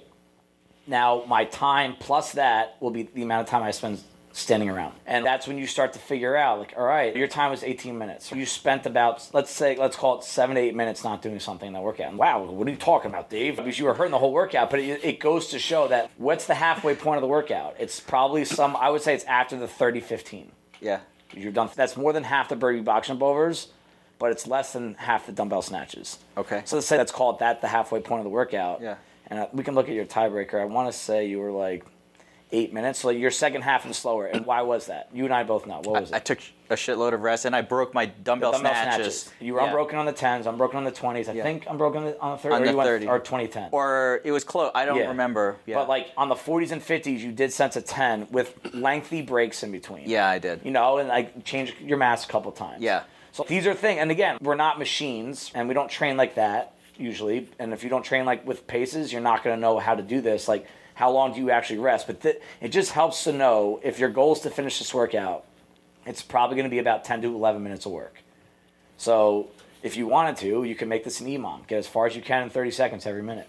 Now 0.87 1.25
my 1.27 1.45
time 1.45 1.97
plus 1.99 2.33
that 2.33 2.77
will 2.81 2.91
be 2.91 3.03
the 3.03 3.23
amount 3.23 3.43
of 3.43 3.51
time 3.51 3.63
I 3.63 3.73
spend 3.73 4.01
standing 4.35 4.69
around. 4.69 4.95
And 5.07 5.25
that's 5.25 5.47
when 5.47 5.59
you 5.59 5.67
start 5.67 5.93
to 5.93 6.01
figure 6.01 6.37
out 6.37 6.59
like, 6.59 6.75
all 6.77 6.85
right, 6.85 7.17
your 7.17 7.29
time 7.29 7.53
was 7.53 7.63
18 7.63 7.97
minutes. 7.97 8.33
You 8.33 8.45
spent 8.45 8.85
about 8.85 9.27
let's 9.33 9.51
say 9.51 9.77
let's 9.77 9.97
call 9.97 10.19
it 10.19 10.25
7 10.25 10.57
to 10.57 10.61
8 10.61 10.75
minutes 10.75 11.05
not 11.05 11.23
doing 11.23 11.39
something 11.39 11.69
in 11.69 11.73
that 11.73 11.83
workout. 11.83 12.09
And 12.09 12.19
wow, 12.19 12.43
what 12.43 12.67
are 12.67 12.71
you 12.71 12.77
talking 12.77 13.11
about, 13.11 13.31
Dave? 13.31 13.57
Because 13.57 13.79
you 13.79 13.85
were 13.85 13.95
hurting 13.95 14.11
the 14.11 14.19
whole 14.19 14.33
workout, 14.33 14.71
but 14.71 14.81
it, 14.81 15.05
it 15.05 15.21
goes 15.21 15.49
to 15.49 15.59
show 15.59 15.87
that 15.89 16.11
what's 16.19 16.47
the 16.47 16.55
halfway 16.55 16.97
point 16.97 17.17
of 17.17 17.23
the 17.23 17.29
workout? 17.29 17.77
It's 17.79 18.01
probably 18.01 18.45
some 18.45 18.77
I 18.77 18.91
would 18.91 19.03
say 19.03 19.15
it's 19.15 19.25
after 19.25 19.57
the 19.57 19.69
30 19.69 20.01
15. 20.01 20.51
Yeah. 20.81 21.01
You're 21.33 21.53
done. 21.53 21.71
That's 21.75 21.97
more 21.97 22.13
than 22.13 22.25
half 22.25 22.49
the 22.49 22.57
burpee 22.57 22.81
box 22.81 23.09
jump 23.09 23.23
overs, 23.23 23.69
but 24.19 24.33
it's 24.33 24.47
less 24.47 24.73
than 24.73 24.95
half 24.95 25.27
the 25.27 25.33
dumbbell 25.33 25.63
snatches. 25.63 26.19
Okay. 26.37 26.63
So 26.65 26.77
let's 26.77 26.89
say 26.89 26.99
let's 26.99 27.13
call 27.13 27.31
it 27.33 27.39
that 27.39 27.61
the 27.61 27.69
halfway 27.69 28.01
point 28.01 28.21
of 28.21 28.25
the 28.25 28.31
workout. 28.31 28.81
Yeah. 28.83 28.97
And 29.29 29.39
uh, 29.39 29.47
we 29.53 29.63
can 29.65 29.75
look 29.75 29.89
at 29.89 29.95
your 29.95 30.05
tiebreaker. 30.05 30.61
I 30.61 30.65
want 30.65 30.93
to 30.93 30.99
say 30.99 31.27
you 31.27 31.39
were 31.39 31.53
like 31.53 31.85
eight 32.53 32.73
minutes. 32.73 33.01
So 33.01 33.11
your 33.11 33.31
second 33.31 33.63
half 33.63 33.87
was 33.87 33.97
slower. 33.97 34.27
And 34.27 34.47
why 34.47 34.63
was 34.63 34.87
that? 34.87 35.09
You 35.13 35.25
and 35.25 35.35
I 35.35 35.43
both 35.43 35.67
know. 35.67 35.81
What 35.83 36.03
was 36.03 36.13
I 36.13 36.17
it? 36.17 36.21
I 36.21 36.23
took 36.23 36.39
a 36.71 36.75
shitload 36.75 37.13
of 37.13 37.21
rest 37.23 37.45
and 37.45 37.55
I 37.55 37.63
broke 37.63 37.93
my 37.95 38.07
dumbbell, 38.07 38.53
Dumbbell 38.53 38.73
snatches. 38.73 39.31
You 39.41 39.55
were 39.55 39.61
Yeah. 39.61 39.67
unbroken 39.67 39.99
on 39.99 40.07
the 40.07 40.13
tens. 40.13 40.47
I'm 40.47 40.57
broken 40.57 40.77
on 40.79 40.85
the 40.85 40.91
twenties. 40.93 41.29
I 41.29 41.33
Yeah. 41.33 41.43
think 41.43 41.67
I'm 41.69 41.79
broken 41.79 42.15
on 42.21 42.33
the 42.33 42.39
thirty. 42.39 42.55
On 42.55 42.63
or 42.63 42.65
the 42.65 42.71
you 42.71 42.77
went 42.77 43.05
or 43.07 43.19
twenty 43.19 43.49
ten. 43.49 43.69
Or 43.73 44.21
it 44.25 44.31
was 44.33 44.45
close. 44.45 44.71
I 44.75 44.85
don't 44.85 44.99
Yeah. 44.99 45.09
remember. 45.09 45.57
Yeah. 45.67 45.77
But 45.77 45.89
like 45.89 46.09
on 46.17 46.29
the 46.29 46.37
forties 46.37 46.71
and 46.71 46.83
fifties, 46.83 47.25
you 47.25 47.33
did 47.33 47.53
sense 47.53 47.77
a 47.77 47.83
ten 47.83 48.29
with 48.31 48.55
lengthy 48.73 49.23
breaks 49.23 49.63
in 49.63 49.73
between. 49.73 50.09
yeah, 50.09 50.29
I 50.29 50.39
did. 50.39 50.61
you 50.65 50.71
know, 50.71 50.99
and 50.99 51.11
I 51.11 51.31
change 51.45 51.75
your 51.81 51.99
mass 51.99 52.25
a 52.25 52.29
couple 52.29 52.53
times. 52.53 52.83
Yeah. 52.83 53.03
So 53.33 53.45
these 53.49 53.67
are 53.67 53.75
things, 53.75 53.99
and 54.01 54.13
again, 54.13 54.39
we're 54.41 54.55
not 54.55 54.79
machines, 54.79 55.51
and 55.57 55.67
we 55.67 55.75
don't 55.75 55.91
train 55.91 56.17
like 56.17 56.37
that 56.37 56.73
usually. 56.97 57.49
And 57.59 57.73
if 57.73 57.83
you 57.83 57.91
don't 57.91 58.05
train 58.05 58.25
like 58.25 58.47
with 58.47 58.69
paces, 58.69 59.13
you're 59.13 59.21
not 59.21 59.43
going 59.43 59.57
to 59.57 59.61
know 59.61 59.81
how 59.81 59.97
to 59.97 60.03
do 60.03 60.21
this. 60.21 60.47
Like, 60.47 60.67
how 60.95 61.11
long 61.11 61.33
do 61.33 61.41
you 61.41 61.51
actually 61.51 61.79
rest? 61.79 62.07
But 62.07 62.21
th- 62.23 62.41
it 62.61 62.69
just 62.69 62.93
helps 62.93 63.25
to 63.25 63.33
know 63.33 63.81
if 63.83 63.99
your 63.99 64.09
goal 64.09 64.33
is 64.33 64.41
to 64.41 64.51
finish 64.51 64.79
this 64.79 64.95
workout, 64.95 65.45
it's 66.07 66.23
probably 66.23 66.57
going 66.57 66.65
to 66.65 66.71
be 66.71 66.79
about 66.79 67.05
10 67.05 67.23
to 67.23 67.29
11 67.29 67.63
minutes 67.63 67.87
of 67.87 67.93
work. 67.93 68.23
So 68.97 69.49
if 69.83 69.97
you 69.97 70.07
wanted 70.07 70.37
to, 70.39 70.65
you 70.65 70.75
can 70.75 70.89
make 70.89 71.05
this 71.05 71.21
an 71.21 71.27
EMOM. 71.27 71.67
Get 71.67 71.79
as 71.79 71.87
far 71.87 72.07
as 72.07 72.15
you 72.15 72.23
can 72.23 72.43
in 72.45 72.51
30 72.51 72.71
seconds 72.71 73.07
every 73.07 73.23
minute, 73.23 73.49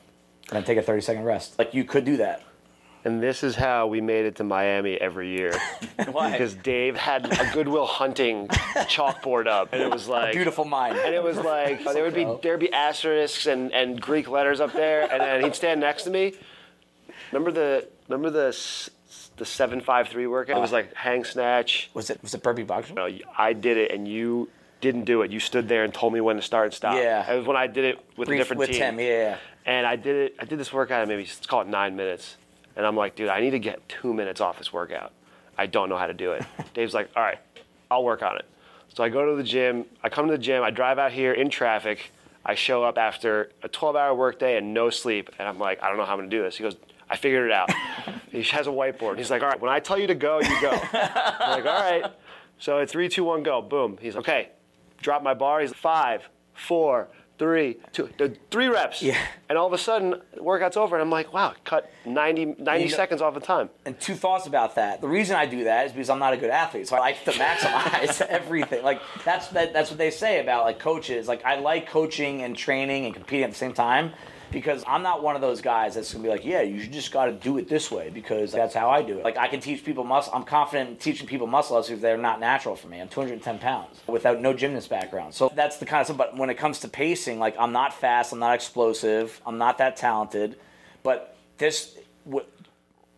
and 0.49 0.57
then 0.57 0.63
take 0.63 0.77
a 0.77 0.81
30 0.81 1.01
second 1.01 1.23
rest. 1.23 1.57
Like 1.59 1.73
you 1.73 1.83
could 1.83 2.05
do 2.05 2.17
that. 2.17 2.43
And 3.05 3.21
this 3.21 3.43
is 3.43 3.55
how 3.55 3.85
we 3.85 4.01
made 4.01 4.25
it 4.25 4.37
to 4.37 4.43
Miami 4.43 4.99
every 4.99 5.29
year. 5.29 5.53
Why? 6.11 6.31
because 6.31 6.55
Dave 6.55 6.97
had 6.97 7.31
a 7.39 7.53
Good 7.53 7.67
Will 7.67 7.85
Hunting 7.85 8.47
chalkboard 8.47 9.45
up, 9.45 9.73
and 9.73 9.81
it 9.81 9.91
was 9.91 10.07
like 10.07 10.33
Beautiful 10.33 10.65
mind. 10.65 10.97
And 10.97 11.13
it 11.13 11.21
was 11.21 11.37
like 11.37 11.83
there 11.83 12.03
would 12.03 12.15
be 12.15 12.25
there'd 12.41 12.59
be 12.59 12.73
asterisks 12.73 13.45
and, 13.45 13.71
and 13.73 14.01
Greek 14.01 14.27
letters 14.27 14.59
up 14.59 14.73
there, 14.73 15.03
and 15.03 15.21
then 15.21 15.43
he'd 15.43 15.53
stand 15.53 15.81
next 15.81 16.03
to 16.03 16.09
me. 16.09 16.33
Remember 17.31 17.51
the 17.51 17.87
remember 18.07 18.29
the 18.29 18.57
the 19.37 19.45
seven 19.45 19.81
five 19.81 20.07
three 20.09 20.27
workout? 20.27 20.57
It 20.57 20.61
was 20.61 20.71
uh-huh. 20.71 20.83
like 20.83 20.93
hang 20.93 21.23
snatch. 21.23 21.89
Was 21.93 22.09
it 22.09 22.21
was 22.21 22.33
it 22.33 22.43
burpee 22.43 22.63
box? 22.63 22.91
No, 22.91 23.09
I 23.37 23.53
did 23.53 23.77
it, 23.77 23.91
and 23.91 24.07
you 24.07 24.49
didn't 24.81 25.05
do 25.05 25.21
it. 25.21 25.31
You 25.31 25.39
stood 25.39 25.67
there 25.67 25.83
and 25.83 25.93
told 25.93 26.13
me 26.13 26.21
when 26.21 26.35
to 26.35 26.41
start 26.41 26.65
and 26.65 26.73
stop. 26.73 26.95
Yeah. 26.95 27.31
it 27.31 27.37
was 27.37 27.47
when 27.47 27.57
I 27.57 27.67
did 27.67 27.85
it 27.85 28.05
with 28.17 28.27
a 28.27 28.29
Brief 28.29 28.39
different 28.39 28.59
with 28.59 28.69
team. 28.69 28.79
Tim, 28.79 28.99
yeah. 28.99 29.37
And 29.65 29.87
I 29.87 29.95
did 29.95 30.15
it. 30.15 30.35
I 30.39 30.45
did 30.45 30.59
this 30.59 30.71
workout 30.71 31.01
in 31.01 31.09
maybe 31.09 31.23
let's 31.23 31.45
call 31.47 31.61
it 31.61 31.67
nine 31.67 31.95
minutes. 31.95 32.37
And 32.75 32.85
I'm 32.85 32.95
like, 32.95 33.15
dude, 33.15 33.29
I 33.29 33.39
need 33.39 33.51
to 33.51 33.59
get 33.59 33.87
two 33.87 34.13
minutes 34.13 34.41
off 34.41 34.57
this 34.57 34.71
workout. 34.71 35.11
I 35.57 35.65
don't 35.65 35.89
know 35.89 35.97
how 35.97 36.07
to 36.07 36.13
do 36.13 36.33
it. 36.33 36.43
Dave's 36.73 36.93
like, 36.93 37.09
all 37.15 37.23
right, 37.23 37.39
I'll 37.89 38.03
work 38.03 38.21
on 38.21 38.35
it. 38.35 38.45
So 38.93 39.03
I 39.03 39.09
go 39.09 39.29
to 39.29 39.35
the 39.35 39.43
gym. 39.43 39.85
I 40.03 40.09
come 40.09 40.27
to 40.27 40.33
the 40.33 40.37
gym. 40.37 40.61
I 40.61 40.71
drive 40.71 40.99
out 40.99 41.11
here 41.11 41.33
in 41.33 41.49
traffic. 41.49 42.11
I 42.45 42.53
show 42.53 42.83
up 42.83 42.97
after 42.97 43.49
a 43.63 43.69
12-hour 43.69 44.13
workday 44.13 44.57
and 44.57 44.73
no 44.73 44.91
sleep, 44.91 45.31
and 45.39 45.47
I'm 45.47 45.57
like, 45.57 45.81
I 45.81 45.87
don't 45.87 45.97
know 45.97 46.05
how 46.05 46.13
I'm 46.13 46.19
gonna 46.19 46.29
do 46.29 46.43
this. 46.43 46.57
He 46.57 46.63
goes, 46.63 46.75
I 47.09 47.17
figured 47.17 47.45
it 47.47 47.51
out. 47.51 47.69
he 48.31 48.41
has 48.43 48.67
a 48.67 48.71
whiteboard. 48.71 49.17
He's 49.17 49.29
like, 49.29 49.41
all 49.43 49.49
right, 49.49 49.59
when 49.59 49.71
I 49.71 49.79
tell 49.79 49.99
you 49.99 50.07
to 50.07 50.15
go, 50.15 50.39
you 50.41 50.61
go. 50.61 50.71
I'm 50.71 51.51
like, 51.63 51.65
all 51.65 51.91
right. 51.91 52.05
So 52.57 52.79
it's 52.79 52.91
three, 52.91 53.09
two, 53.09 53.23
one, 53.23 53.43
go. 53.43 53.61
Boom. 53.61 53.97
He's 54.01 54.15
like, 54.15 54.23
okay. 54.27 54.49
Drop 55.01 55.21
my 55.23 55.33
bar. 55.33 55.61
He's 55.61 55.69
like, 55.71 55.77
five, 55.77 56.23
four, 56.53 57.09
three, 57.37 57.77
two, 57.91 58.09
the 58.17 58.35
three 58.49 58.67
reps. 58.69 59.01
Yeah. 59.03 59.17
And 59.49 59.57
all 59.57 59.67
of 59.67 59.73
a 59.73 59.77
sudden, 59.77 60.15
the 60.33 60.41
workout's 60.41 60.77
over, 60.77 60.95
and 60.95 61.01
I'm 61.03 61.09
like, 61.11 61.33
wow, 61.33 61.53
cut 61.65 61.91
90, 62.05 62.55
90 62.59 62.83
You 62.83 62.89
know- 62.89 62.95
seconds 62.95 63.21
off 63.21 63.33
the 63.33 63.39
time. 63.41 63.69
And 63.85 63.99
two 63.99 64.15
thoughts 64.15 64.47
about 64.47 64.75
that. 64.75 65.01
The 65.01 65.07
reason 65.07 65.35
I 65.35 65.45
do 65.45 65.65
that 65.65 65.87
is 65.87 65.91
because 65.91 66.09
I'm 66.09 66.17
not 66.19 66.33
a 66.33 66.37
good 66.37 66.49
athlete, 66.49 66.87
so 66.87 66.95
I 66.95 66.99
like 66.99 67.23
to 67.25 67.31
maximize 67.31 68.21
everything. 68.29 68.83
Like 68.83 69.01
that's 69.25 69.49
that, 69.49 69.73
that's 69.73 69.89
what 69.89 69.97
they 69.97 70.11
say 70.11 70.39
about 70.39 70.63
like 70.63 70.79
coaches. 70.79 71.27
Like 71.27 71.43
I 71.45 71.59
like 71.59 71.87
coaching 71.89 72.41
and 72.41 72.55
training 72.55 73.05
and 73.05 73.13
competing 73.13 73.43
at 73.43 73.51
the 73.51 73.57
same 73.57 73.73
time 73.73 74.13
because 74.55 74.85
I'm 74.87 75.03
not 75.03 75.21
one 75.21 75.35
of 75.35 75.41
those 75.41 75.59
guys 75.59 75.95
that's 75.95 76.13
gonna 76.13 76.23
be 76.23 76.29
like, 76.29 76.45
yeah, 76.45 76.61
you 76.61 76.87
just 76.87 77.11
got 77.11 77.25
to 77.25 77.33
do 77.33 77.57
it 77.57 77.67
this 77.67 77.91
way 77.91 78.09
because 78.09 78.53
that's 78.53 78.73
how 78.73 78.89
I 78.89 79.01
do 79.01 79.19
it. 79.19 79.25
Like 79.25 79.35
I 79.35 79.49
can 79.49 79.59
teach 79.59 79.83
people 79.83 80.05
muscle. 80.05 80.31
I'm 80.33 80.45
confident 80.45 80.91
in 80.91 80.95
teaching 80.95 81.27
people 81.27 81.45
muscle 81.45 81.75
ups 81.75 81.89
if 81.89 81.99
they're 81.99 82.17
not 82.17 82.39
natural 82.39 82.77
for 82.77 82.87
me. 82.87 83.01
I'm 83.01 83.09
210 83.09 83.59
pounds 83.59 84.01
without 84.07 84.39
no 84.39 84.53
gymnast 84.53 84.89
background, 84.89 85.33
so 85.33 85.51
that's 85.53 85.75
the 85.75 85.85
kind 85.85 85.99
of 85.99 86.07
stuff. 86.07 86.17
But 86.17 86.37
when 86.37 86.49
it 86.49 86.55
comes 86.55 86.79
to 86.79 86.87
pacing, 86.87 87.37
like 87.37 87.57
I'm 87.59 87.73
not 87.73 87.93
fast, 87.93 88.31
I'm 88.31 88.39
not 88.39 88.55
explosive, 88.55 89.41
I'm 89.45 89.57
not 89.57 89.77
that 89.79 89.97
talented, 89.97 90.57
but 91.03 91.35
this. 91.57 91.93
w- 92.25 92.45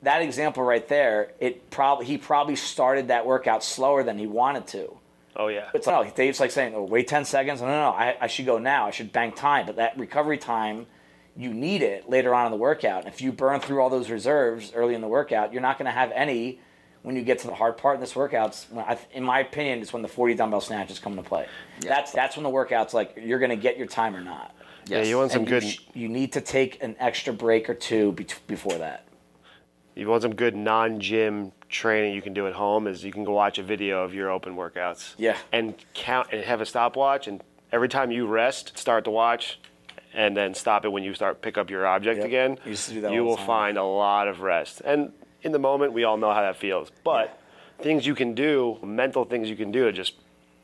that 0.03 0.21
example 0.21 0.63
right 0.63 0.87
there, 0.87 1.31
it 1.39 1.69
probably 1.71 2.05
he 2.05 2.17
probably 2.17 2.55
started 2.55 3.07
that 3.09 3.25
workout 3.25 3.63
slower 3.63 4.03
than 4.03 4.17
he 4.17 4.27
wanted 4.27 4.67
to. 4.67 4.95
Oh, 5.35 5.47
yeah. 5.49 5.69
It's 5.73 5.85
like, 5.85 6.07
no, 6.07 6.13
Dave's 6.15 6.39
like 6.39 6.51
saying, 6.51 6.73
oh, 6.75 6.83
wait 6.83 7.07
10 7.07 7.25
seconds. 7.25 7.61
No, 7.61 7.67
no, 7.67 7.79
no, 7.79 7.89
I, 7.91 8.15
I 8.21 8.27
should 8.27 8.45
go 8.47 8.57
now. 8.57 8.87
I 8.87 8.91
should 8.91 9.11
bank 9.11 9.35
time. 9.35 9.65
But 9.67 9.75
that 9.75 9.97
recovery 9.97 10.37
time, 10.39 10.87
you 11.37 11.53
need 11.53 11.81
it 11.83 12.09
later 12.09 12.33
on 12.33 12.45
in 12.47 12.51
the 12.51 12.57
workout. 12.57 13.05
And 13.05 13.13
if 13.13 13.21
you 13.21 13.31
burn 13.31 13.59
through 13.59 13.81
all 13.81 13.89
those 13.89 14.09
reserves 14.09 14.71
early 14.73 14.95
in 14.95 15.01
the 15.01 15.07
workout, 15.07 15.53
you're 15.53 15.61
not 15.61 15.77
going 15.77 15.85
to 15.85 15.91
have 15.91 16.11
any 16.13 16.59
when 17.03 17.15
you 17.15 17.21
get 17.21 17.39
to 17.39 17.47
the 17.47 17.53
hard 17.53 17.77
part 17.77 17.95
in 17.95 18.01
this 18.01 18.13
workouts. 18.13 18.65
In 19.13 19.23
my 19.23 19.39
opinion, 19.39 19.79
it's 19.81 19.93
when 19.93 20.01
the 20.01 20.07
40 20.07 20.33
dumbbell 20.33 20.61
snatches 20.61 20.99
come 20.99 21.13
into 21.13 21.23
play. 21.23 21.45
That's 21.81 22.11
that's 22.11 22.35
when 22.35 22.43
the 22.43 22.49
workout's 22.49 22.93
like 22.93 23.17
you're 23.21 23.39
going 23.39 23.51
to 23.51 23.55
get 23.55 23.77
your 23.77 23.87
time 23.87 24.15
or 24.15 24.21
not. 24.21 24.55
Yeah, 24.87 25.03
you 25.03 25.17
want 25.17 25.31
some 25.31 25.41
And 25.41 25.47
good. 25.47 25.63
You, 25.63 25.69
sh- 25.69 25.81
you 25.93 26.09
need 26.09 26.33
to 26.33 26.41
take 26.41 26.81
an 26.81 26.95
extra 26.99 27.33
break 27.33 27.69
or 27.69 27.73
two 27.73 28.13
bet- 28.13 28.39
before 28.47 28.77
that. 28.77 29.05
you 29.95 30.07
want 30.07 30.21
some 30.21 30.33
good 30.33 30.55
non-gym 30.55 31.51
training 31.69 32.15
you 32.15 32.21
can 32.21 32.33
do 32.33 32.47
at 32.47 32.53
home 32.53 32.87
is 32.87 33.03
you 33.03 33.11
can 33.11 33.25
go 33.25 33.33
watch 33.33 33.57
a 33.57 33.63
video 33.63 34.03
of 34.03 34.13
your 34.13 34.31
open 34.31 34.55
workouts. 34.55 35.13
Yeah. 35.17 35.37
And 35.51 35.75
count 35.93 36.29
and 36.31 36.41
have 36.43 36.61
a 36.61 36.65
stopwatch 36.65 37.27
and 37.27 37.43
every 37.71 37.89
time 37.89 38.11
you 38.11 38.25
rest, 38.27 38.77
start 38.77 39.03
the 39.03 39.11
watch 39.11 39.59
and 40.13 40.35
then 40.35 40.53
stop 40.53 40.85
it 40.85 40.89
when 40.91 41.03
you 41.03 41.13
start 41.13 41.41
pick 41.41 41.57
up 41.57 41.69
your 41.69 41.85
object 41.85 42.17
Yep. 42.17 42.25
again. 42.25 42.59
Used 42.65 42.87
to 42.89 42.93
do 42.95 43.01
that 43.01 43.11
you 43.11 43.23
will 43.23 43.37
time. 43.37 43.45
find 43.47 43.77
a 43.77 43.83
lot 43.83 44.27
of 44.27 44.41
rest. 44.41 44.81
And 44.85 45.11
in 45.43 45.51
the 45.51 45.59
moment 45.59 45.93
we 45.93 46.03
all 46.03 46.17
know 46.17 46.33
how 46.33 46.41
that 46.41 46.55
feels. 46.57 46.91
But 47.03 47.39
things 47.79 48.05
you 48.07 48.15
can 48.15 48.33
do, 48.33 48.77
mental 48.83 49.25
things 49.25 49.49
you 49.49 49.55
can 49.55 49.71
do 49.71 49.85
to 49.85 49.91
just 49.91 50.13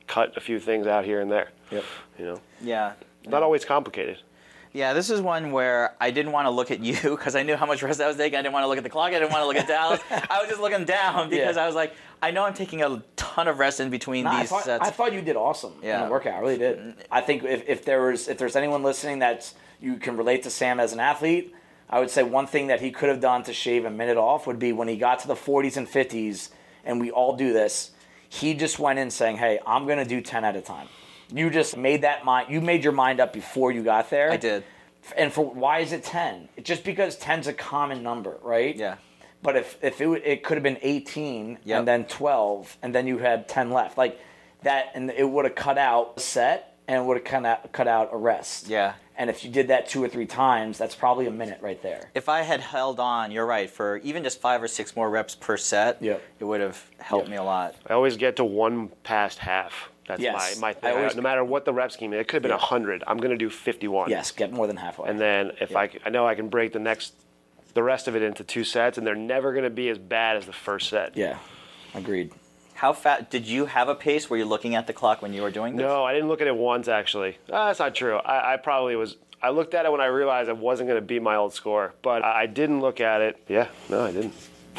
cut 0.08 0.36
a 0.36 0.40
few 0.42 0.60
things 0.60 0.88
out 0.88 1.06
here 1.06 1.22
and 1.22 1.32
there. 1.32 1.50
Yep. 1.72 1.84
You 2.20 2.26
know. 2.26 2.42
Yeah. 2.62 2.94
Not 3.26 3.44
always 3.44 3.64
complicated. 3.66 4.18
Yeah, 4.74 4.94
this 4.94 5.12
is 5.12 5.22
one 5.22 5.52
where 5.52 5.94
I 6.02 6.10
didn't 6.10 6.32
want 6.32 6.48
to 6.48 6.50
look 6.50 6.72
at 6.72 6.80
you 6.80 6.96
because 7.12 7.36
I 7.36 7.44
knew 7.44 7.56
how 7.56 7.68
much 7.68 7.84
rest 7.84 8.02
I 8.02 8.08
was 8.08 8.18
taking. 8.18 8.40
I 8.40 8.42
didn't 8.42 8.54
want 8.54 8.64
to 8.64 8.68
look 8.68 8.78
at 8.80 8.84
the 8.84 8.90
clock. 8.90 9.10
I 9.10 9.20
didn't 9.20 9.32
want 9.32 9.44
to 9.44 9.48
look 9.48 9.56
at 9.58 9.68
Dallas. 9.68 10.00
I 10.10 10.40
was 10.40 10.50
just 10.50 10.60
looking 10.62 10.84
down 10.84 11.30
because 11.30 11.56
Yeah. 11.58 11.64
I 11.64 11.68
was 11.68 11.76
like, 11.76 11.94
I 12.24 12.32
know 12.32 12.44
I'm 12.44 12.56
taking 12.56 12.82
a 12.82 12.98
ton 13.34 13.48
of 13.48 13.60
rest 13.60 13.80
in 13.80 13.90
between 13.90 14.28
I 14.28 14.42
these 14.42 14.50
thought, 14.50 14.64
sets. 14.64 14.88
I 14.88 14.92
thought 14.92 15.14
you 15.14 15.22
did 15.22 15.36
awesome 15.36 15.74
in 15.82 15.88
Yeah. 15.88 16.06
the 16.06 16.12
workout. 16.12 16.36
I 16.36 16.40
really 16.40 16.58
did. 16.58 16.78
Mm. 16.78 16.96
I 17.12 17.22
think 17.22 17.44
if, 17.44 17.68
if 17.68 17.86
there 17.86 18.02
was 18.04 18.28
if 18.28 18.38
there's 18.38 18.56
anyone 18.56 18.84
listening 18.84 19.20
that 19.20 19.52
you 19.82 19.98
can 19.98 20.18
relate 20.18 20.44
to 20.44 20.50
Sam 20.50 20.80
as 20.80 20.94
an 20.94 21.00
athlete, 21.00 21.54
I 21.90 22.00
would 22.00 22.10
say 22.10 22.24
one 22.24 22.48
thing 22.48 22.68
that 22.68 22.80
he 22.82 22.92
could 22.92 23.10
have 23.10 23.20
done 23.20 23.44
to 23.44 23.54
shave 23.54 23.86
a 23.86 23.90
minute 23.92 24.18
off 24.18 24.46
would 24.48 24.60
be 24.60 24.72
when 24.72 24.88
he 24.88 24.98
got 24.98 25.20
to 25.20 25.28
the 25.28 25.36
40s 25.36 25.78
and 25.78 25.88
50s, 25.88 26.50
and 26.86 27.00
we 27.02 27.12
all 27.12 27.36
do 27.36 27.54
this. 27.54 27.92
He 28.30 28.54
just 28.54 28.80
went 28.80 29.00
in 29.00 29.10
saying, 29.12 29.38
"Hey, 29.38 29.60
I'm 29.66 29.86
going 29.86 30.00
to 30.00 30.06
do 30.06 30.22
10 30.22 30.46
at 30.46 30.56
a 30.56 30.62
time." 30.62 30.88
You 31.32 31.50
just 31.50 31.76
made 31.78 32.02
that 32.04 32.24
mind. 32.26 32.52
You 32.52 32.62
made 32.62 32.84
your 32.84 32.94
mind 32.94 33.20
up 33.20 33.34
before 33.34 33.72
you 33.72 33.84
got 33.84 34.10
there. 34.10 34.32
I 34.32 34.38
did. 34.38 34.64
And 35.18 35.34
for 35.34 35.44
why 35.46 35.80
is 35.80 35.92
it 35.92 36.04
10? 36.04 36.50
Just 36.64 36.84
because 36.84 37.18
10's 37.18 37.48
a 37.48 37.54
common 37.54 38.04
number, 38.04 38.38
right? 38.42 38.76
Yeah. 38.76 38.96
But 39.44 39.58
if 39.58 39.78
if 39.84 40.02
it, 40.02 40.08
it 40.26 40.44
could 40.44 40.56
have 40.56 40.64
been 40.64 40.80
18 40.82 41.60
Yep. 41.64 41.78
and 41.80 41.88
then 41.88 42.06
12 42.06 42.78
and 42.82 42.96
then 42.96 43.06
you 43.08 43.18
had 43.20 43.48
10 43.48 43.72
left, 43.72 43.98
like 43.98 44.20
that, 44.64 44.92
and 44.96 45.12
it 45.12 45.30
would 45.30 45.46
have 45.46 45.56
cut 45.56 45.78
out 45.78 46.14
a 46.18 46.20
set 46.20 46.78
and 46.88 47.06
would 47.08 47.18
have 47.18 47.26
cut 47.26 47.46
out, 47.46 47.72
cut 47.72 47.88
out 47.88 48.10
a 48.14 48.18
rest. 48.18 48.68
Yeah. 48.68 48.94
And 49.16 49.30
if 49.30 49.44
you 49.46 49.52
did 49.52 49.68
that 49.68 49.88
two 49.88 50.04
or 50.04 50.08
three 50.10 50.26
times, 50.26 50.78
that's 50.78 50.96
probably 50.96 51.28
a 51.28 51.32
minute 51.32 51.60
right 51.62 51.80
there. 51.84 52.10
If 52.16 52.30
I 52.30 52.42
had 52.42 52.62
held 52.62 53.00
on, 53.00 53.30
you're 53.32 53.46
right, 53.46 53.70
for 53.70 53.98
even 53.98 54.24
just 54.24 54.42
five 54.42 54.64
or 54.64 54.68
six 54.68 54.96
more 54.96 55.10
reps 55.10 55.36
per 55.36 55.56
set, 55.56 56.02
Yep. 56.02 56.22
it 56.40 56.44
would 56.46 56.62
have 56.62 56.84
helped 56.98 57.26
Yep. 57.26 57.32
me 57.32 57.38
a 57.38 57.44
lot. 57.44 57.76
I 57.88 57.94
always 57.94 58.18
get 58.18 58.38
to 58.38 58.46
one 58.46 58.88
past 59.04 59.38
half. 59.40 59.90
That's 60.08 60.20
Yes. 60.22 60.56
my, 60.60 60.62
my 60.62 60.70
I 60.70 60.74
thing. 60.74 60.98
always- 60.98 61.16
no 61.16 61.22
matter 61.22 61.44
what 61.46 61.64
the 61.64 61.74
rep 61.74 61.92
scheme 61.92 62.12
is, 62.14 62.20
it 62.22 62.28
could 62.28 62.38
have 62.38 62.42
been 62.44 62.50
Yeah. 62.52 62.56
100. 62.58 63.04
I'm 63.06 63.18
going 63.18 63.32
to 63.32 63.38
do 63.38 63.50
51. 63.50 64.10
Yes, 64.10 64.32
get 64.32 64.52
more 64.52 64.66
than 64.68 64.78
halfway. 64.78 65.10
And 65.10 65.20
then 65.22 65.52
if 65.62 65.72
Yeah. 65.72 65.80
I, 65.80 65.88
c- 65.90 66.00
I 66.06 66.10
know 66.10 66.26
I 66.28 66.36
can 66.36 66.50
break 66.50 66.74
the 66.74 66.80
next, 66.80 67.14
the 67.74 67.84
rest 67.84 68.08
of 68.08 68.16
it 68.16 68.22
into 68.22 68.44
two 68.44 68.64
sets, 68.64 68.98
and 68.98 69.06
they're 69.06 69.16
never 69.16 69.52
going 69.52 69.64
to 69.64 69.70
be 69.70 69.90
as 69.90 69.98
bad 69.98 70.38
as 70.38 70.46
the 70.46 70.54
first 70.54 70.90
set. 70.90 71.16
yeah, 71.18 71.38
agreed. 71.94 72.32
How 72.76 72.92
fast 72.92 73.30
did 73.30 73.48
you 73.48 73.66
have 73.68 73.88
a 73.88 73.96
pace? 73.96 74.30
Were 74.30 74.36
you 74.38 74.46
looking 74.46 74.76
at 74.76 74.88
the 74.88 74.94
clock 74.94 75.22
when 75.22 75.32
you 75.32 75.42
were 75.42 75.52
doing 75.52 75.76
this? 75.78 75.84
No, 75.86 76.04
I 76.04 76.14
didn't 76.14 76.28
look 76.28 76.42
at 76.42 76.48
it 76.48 76.56
once 76.56 76.88
actually. 76.88 77.38
Ah, 77.52 77.68
that's 77.68 77.80
not 77.80 77.96
true. 77.96 78.18
I, 78.18 78.54
I 78.54 78.58
probably 78.58 78.96
was. 78.96 79.16
I 79.42 79.50
looked 79.50 79.74
at 79.74 79.86
it 79.86 79.92
when 79.92 80.02
I 80.02 80.06
realized 80.08 80.50
I 80.50 80.54
wasn't 80.54 80.90
going 80.90 81.00
to 81.02 81.06
beat 81.06 81.22
my 81.22 81.36
old 81.36 81.54
score, 81.54 81.94
but 82.02 82.24
I, 82.24 82.42
I 82.42 82.46
didn't 82.46 82.82
look 82.82 83.00
at 83.00 83.22
it. 83.22 83.38
Yeah, 83.48 83.68
no, 83.90 84.02
I 84.04 84.12
didn't. 84.12 84.34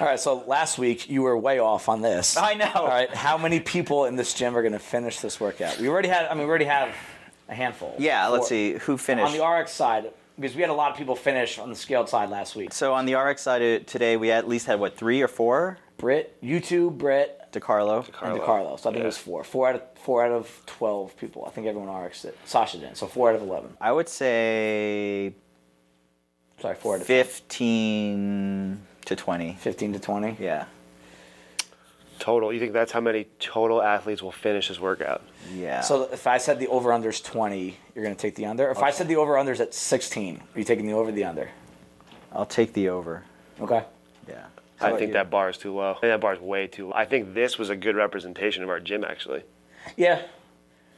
All 0.00 0.08
right, 0.08 0.18
so 0.18 0.42
last 0.46 0.78
week 0.78 1.08
you 1.08 1.22
were 1.22 1.36
way 1.36 1.58
off 1.58 1.88
on 1.88 2.00
this. 2.00 2.36
I 2.36 2.54
know. 2.54 2.70
All 2.74 2.88
right, 2.88 3.12
how 3.14 3.38
many 3.38 3.60
people 3.60 4.06
in 4.06 4.16
this 4.16 4.34
gym 4.34 4.56
are 4.56 4.62
going 4.62 4.72
to 4.72 4.78
finish 4.78 5.20
this 5.20 5.38
workout? 5.38 5.78
We 5.78 5.88
already 5.88 6.08
had. 6.08 6.26
I 6.26 6.34
mean, 6.34 6.44
we 6.44 6.48
already 6.48 6.64
have 6.64 6.94
a 7.48 7.54
handful. 7.54 7.94
Yeah, 7.98 8.26
let's 8.28 8.42
Four. 8.42 8.48
see 8.48 8.72
who 8.74 8.96
finished. 8.98 9.32
On 9.32 9.38
the 9.38 9.46
RX 9.46 9.70
side, 9.72 10.10
because 10.38 10.54
we 10.54 10.60
had 10.62 10.70
a 10.70 10.74
lot 10.74 10.90
of 10.90 10.96
people 10.96 11.14
finish 11.16 11.58
on 11.58 11.68
the 11.70 11.76
scaled 11.76 12.08
side 12.08 12.30
last 12.30 12.54
week. 12.56 12.72
so 12.72 12.92
on 12.94 13.06
the 13.06 13.14
RX 13.14 13.42
side 13.42 13.62
uh, 13.62 13.78
today, 13.86 14.16
we 14.16 14.30
at 14.30 14.48
least 14.48 14.66
had 14.66 14.78
what 14.80 14.96
three 14.96 15.20
or 15.22 15.28
four? 15.28 15.78
Britt, 15.98 16.36
you 16.40 16.58
two, 16.58 16.90
Britt, 16.90 17.38
DeCarlo. 17.52 18.04
and 18.04 18.12
Carlo. 18.12 18.38
DeCarlo. 18.38 18.80
So 18.80 18.90
I 18.90 18.92
think 18.92 18.96
Yeah. 18.96 19.02
it 19.02 19.06
was 19.06 19.18
four. 19.18 19.44
Four 19.44 19.68
out 19.68 19.74
of 19.76 19.82
four 20.02 20.24
out 20.24 20.32
of 20.32 20.62
twelve 20.66 21.16
people. 21.16 21.44
I 21.46 21.50
think 21.50 21.66
everyone 21.68 21.94
RX 21.94 22.22
did. 22.22 22.34
Sasha 22.44 22.78
didn't. 22.78 22.96
So 22.96 23.06
four 23.06 23.28
out 23.30 23.36
of 23.36 23.42
eleven. 23.42 23.76
I 23.80 23.92
would 23.92 24.08
say 24.08 25.34
Sorry, 26.60 26.74
four 26.76 26.94
out 26.96 27.00
of 27.02 27.06
15 27.06 28.80
to 29.04 29.16
20. 29.16 29.56
fifteen 29.60 29.92
to 29.92 29.98
twenty. 29.98 30.36
Yeah. 30.40 30.64
Total. 32.22 32.52
You 32.52 32.60
think 32.60 32.72
that's 32.72 32.92
how 32.92 33.00
many 33.00 33.26
total 33.40 33.82
athletes 33.82 34.22
will 34.22 34.30
finish 34.30 34.68
this 34.68 34.78
workout? 34.78 35.22
Yeah. 35.52 35.80
So 35.80 36.04
if 36.12 36.28
I 36.28 36.38
said 36.38 36.60
the 36.60 36.68
over 36.68 36.92
under 36.92 37.08
is 37.08 37.20
twenty, 37.20 37.78
you're 37.96 38.04
going 38.04 38.14
to 38.14 38.22
take 38.22 38.36
the 38.36 38.46
under. 38.46 38.70
If 38.70 38.78
I 38.78 38.92
said 38.92 39.08
the 39.08 39.16
over 39.16 39.36
under 39.36 39.50
is 39.50 39.60
at 39.60 39.74
sixteen, 39.74 40.36
are 40.36 40.58
you 40.60 40.64
taking 40.64 40.86
the 40.86 40.92
over 40.92 41.08
or 41.08 41.12
the 41.12 41.24
under? 41.24 41.50
I'll 42.30 42.46
take 42.46 42.74
the 42.74 42.90
over. 42.90 43.24
Okay. 43.60 43.82
Yeah. 44.28 44.44
How 44.76 44.94
I 44.94 44.98
think 44.98 45.08
you? 45.08 45.14
that 45.14 45.30
bar 45.30 45.50
is 45.50 45.58
too 45.58 45.74
low. 45.74 45.90
I 45.90 45.94
think 45.94 46.12
that 46.12 46.20
bar 46.20 46.34
is 46.34 46.40
way 46.40 46.68
too 46.68 46.86
low. 46.86 46.92
I 46.94 47.06
think 47.06 47.34
this 47.34 47.58
was 47.58 47.70
a 47.70 47.76
good 47.76 47.96
representation 47.96 48.62
of 48.62 48.68
our 48.68 48.78
gym 48.78 49.02
actually. 49.02 49.42
Yeah. 49.96 50.22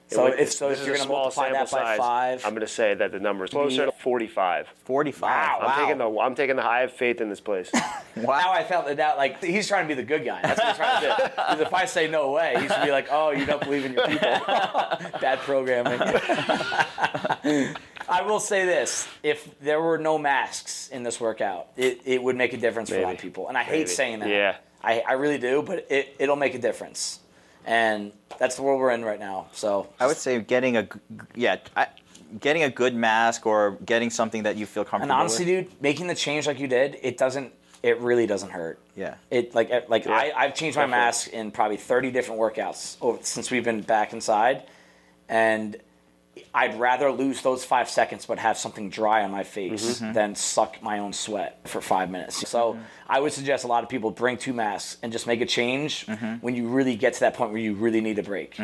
So 0.08 0.26
It- 0.26 0.38
if 0.38 0.52
so, 0.52 0.68
this 0.68 0.78
if 0.78 0.82
is 0.82 0.86
you're 0.86 0.96
going 0.96 1.02
to 1.02 1.06
small 1.06 1.22
multiply 1.22 1.50
that 1.52 1.68
sample 1.68 1.78
by 1.78 1.96
size, 1.96 1.98
five, 1.98 2.44
I'm 2.46 2.52
going 2.52 2.60
to 2.66 2.72
say 2.72 2.92
that 2.94 3.10
the 3.10 3.18
number 3.18 3.44
is 3.44 3.50
closer 3.50 3.86
to 3.86 3.92
45. 3.92 4.68
45. 4.84 5.22
Wow. 5.22 5.58
I'm 5.62 5.80
taking 5.86 5.98
the 5.98 6.20
I'm 6.20 6.34
taking 6.34 6.56
the 6.56 6.64
I 6.64 6.80
have 6.80 6.92
faith 6.92 7.20
in 7.20 7.28
this 7.30 7.40
place. 7.40 7.70
Wow. 8.16 8.38
Now 8.38 8.52
I 8.52 8.62
felt 8.62 8.86
that, 8.86 8.96
doubt. 8.96 9.16
like 9.16 9.42
he's 9.42 9.66
trying 9.66 9.88
to 9.88 9.92
be 9.92 10.00
the 10.00 10.06
good 10.06 10.24
guy. 10.24 10.40
That's 10.40 10.56
what 10.60 10.68
he's 10.68 10.76
trying 10.76 11.02
to 11.02 11.08
do. 11.16 11.28
'Cause 11.36 11.58
if 11.60 11.74
I 11.74 11.84
say 11.84 12.06
no 12.06 12.30
way, 12.30 12.54
he's 12.60 12.68
gonna 12.70 12.84
be 12.84 12.92
like, 12.92 13.08
"Oh, 13.10 13.30
you 13.32 13.44
don't 13.44 13.60
believe 13.60 13.84
in 13.84 13.92
your 13.92 14.06
people." 14.06 14.28
Bad 15.20 15.40
programming. 15.40 15.98
I 16.00 17.74
I 18.08 18.22
will 18.22 18.38
say 18.40 18.64
this: 18.66 19.08
if 19.24 19.58
there 19.60 19.80
were 19.80 19.98
no 19.98 20.16
masks 20.18 20.88
in 20.88 21.02
this 21.02 21.20
workout, 21.20 21.68
it, 21.76 22.00
it 22.04 22.22
would 22.22 22.36
make 22.36 22.52
a 22.52 22.56
difference 22.56 22.90
for 22.90 22.98
a 22.98 23.02
lot 23.02 23.14
of 23.14 23.20
people. 23.20 23.48
And 23.48 23.58
I 23.58 23.62
hate 23.64 23.88
saying 23.88 24.20
that. 24.20 24.28
Yeah. 24.28 24.56
I, 24.82 25.00
I 25.00 25.12
really 25.14 25.38
do, 25.38 25.62
but 25.62 25.86
it, 25.90 26.14
it'll 26.18 26.36
make 26.36 26.54
a 26.54 26.58
difference. 26.58 27.18
And 27.66 28.12
that's 28.38 28.56
the 28.56 28.62
world 28.62 28.80
we're 28.80 28.90
in 28.90 29.04
right 29.04 29.20
now. 29.20 29.46
So 29.52 29.88
I 29.98 30.06
would 30.06 30.16
say 30.16 30.40
getting 30.40 30.76
a 30.76 30.88
yeah, 31.34 31.56
I, 31.76 31.86
getting 32.40 32.64
a 32.64 32.70
good 32.70 32.94
mask 32.94 33.46
or 33.46 33.78
getting 33.86 34.10
something 34.10 34.42
that 34.42 34.56
you 34.56 34.66
feel 34.66 34.84
comfortable. 34.84 35.12
And 35.12 35.12
honestly, 35.12 35.44
with. 35.44 35.70
dude, 35.70 35.82
making 35.82 36.06
the 36.08 36.14
change 36.14 36.46
like 36.46 36.58
you 36.58 36.68
did, 36.68 36.98
it 37.02 37.16
doesn't. 37.16 37.52
It 37.82 38.00
really 38.00 38.26
doesn't 38.26 38.50
hurt. 38.50 38.78
Yeah. 38.96 39.16
It 39.30 39.54
like 39.54 39.88
like 39.88 40.04
Yeah, 40.06 40.12
I 40.12 40.32
I've 40.34 40.54
changed 40.54 40.76
my 40.76 40.82
definitely. 40.84 41.04
mask 41.04 41.28
in 41.28 41.50
probably 41.50 41.76
thirty 41.76 42.10
different 42.10 42.40
workouts 42.40 42.96
over, 43.00 43.18
since 43.22 43.50
we've 43.50 43.64
been 43.64 43.82
back 43.82 44.12
inside, 44.12 44.62
and 45.28 45.76
I'd 46.52 46.78
rather 46.80 47.10
lose 47.12 47.42
those 47.42 47.64
five 47.64 47.88
seconds 47.88 48.26
but 48.26 48.38
have 48.38 48.56
something 48.58 48.90
dry 48.90 49.22
on 49.24 49.30
my 49.30 49.44
face 49.44 50.00
Mm-hmm. 50.00 50.12
than 50.12 50.34
suck 50.34 50.82
my 50.82 50.98
own 50.98 51.12
sweat 51.12 51.68
for 51.68 51.80
five 51.80 52.10
minutes. 52.10 52.48
So 52.48 52.78
I 53.08 53.20
would 53.20 53.32
suggest 53.32 53.64
a 53.64 53.68
lot 53.68 53.82
of 53.84 53.88
people 53.88 54.10
bring 54.10 54.36
two 54.36 54.52
masks 54.52 54.96
and 55.02 55.12
just 55.12 55.26
make 55.26 55.40
a 55.40 55.46
change 55.46 56.06
Mm-hmm. 56.06 56.34
when 56.44 56.54
you 56.56 56.68
really 56.68 56.96
get 56.96 57.14
to 57.14 57.20
that 57.20 57.34
point 57.34 57.50
where 57.52 57.60
you 57.60 57.74
really 57.74 58.00
need 58.00 58.18
a 58.18 58.22
break. 58.22 58.58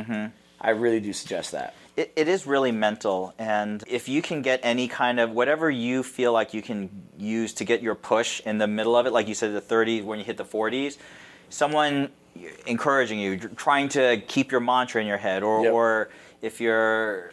I 0.60 0.70
really 0.70 1.00
do 1.00 1.12
suggest 1.12 1.52
that. 1.52 1.74
it, 1.96 2.12
it 2.16 2.28
is 2.28 2.46
really 2.46 2.70
mental 2.72 3.34
and 3.38 3.82
if 3.86 4.08
you 4.08 4.20
can 4.22 4.42
get 4.42 4.60
any 4.62 4.88
kind 4.88 5.18
of 5.18 5.30
whatever 5.30 5.70
you 5.70 6.02
feel 6.02 6.32
like 6.32 6.52
you 6.54 6.62
can 6.62 6.88
use 7.18 7.54
to 7.54 7.64
get 7.64 7.82
your 7.82 7.94
push 7.94 8.40
in 8.44 8.58
the 8.58 8.66
middle 8.66 8.94
of 8.96 9.06
it 9.06 9.12
like 9.12 9.26
you 9.26 9.34
said 9.34 9.54
the 9.54 9.60
30s 9.74 10.04
when 10.04 10.18
you 10.18 10.24
hit 10.24 10.36
the 10.36 10.44
40s 10.44 10.98
someone 11.48 12.10
encouraging 12.66 13.18
you 13.18 13.38
trying 13.38 13.88
to 13.88 14.20
keep 14.28 14.50
your 14.52 14.60
mantra 14.60 15.00
in 15.00 15.06
your 15.06 15.16
head 15.18 15.42
or, 15.42 15.64
Yep. 15.64 15.72
or 15.72 16.10
if 16.42 16.60
you're 16.60 17.32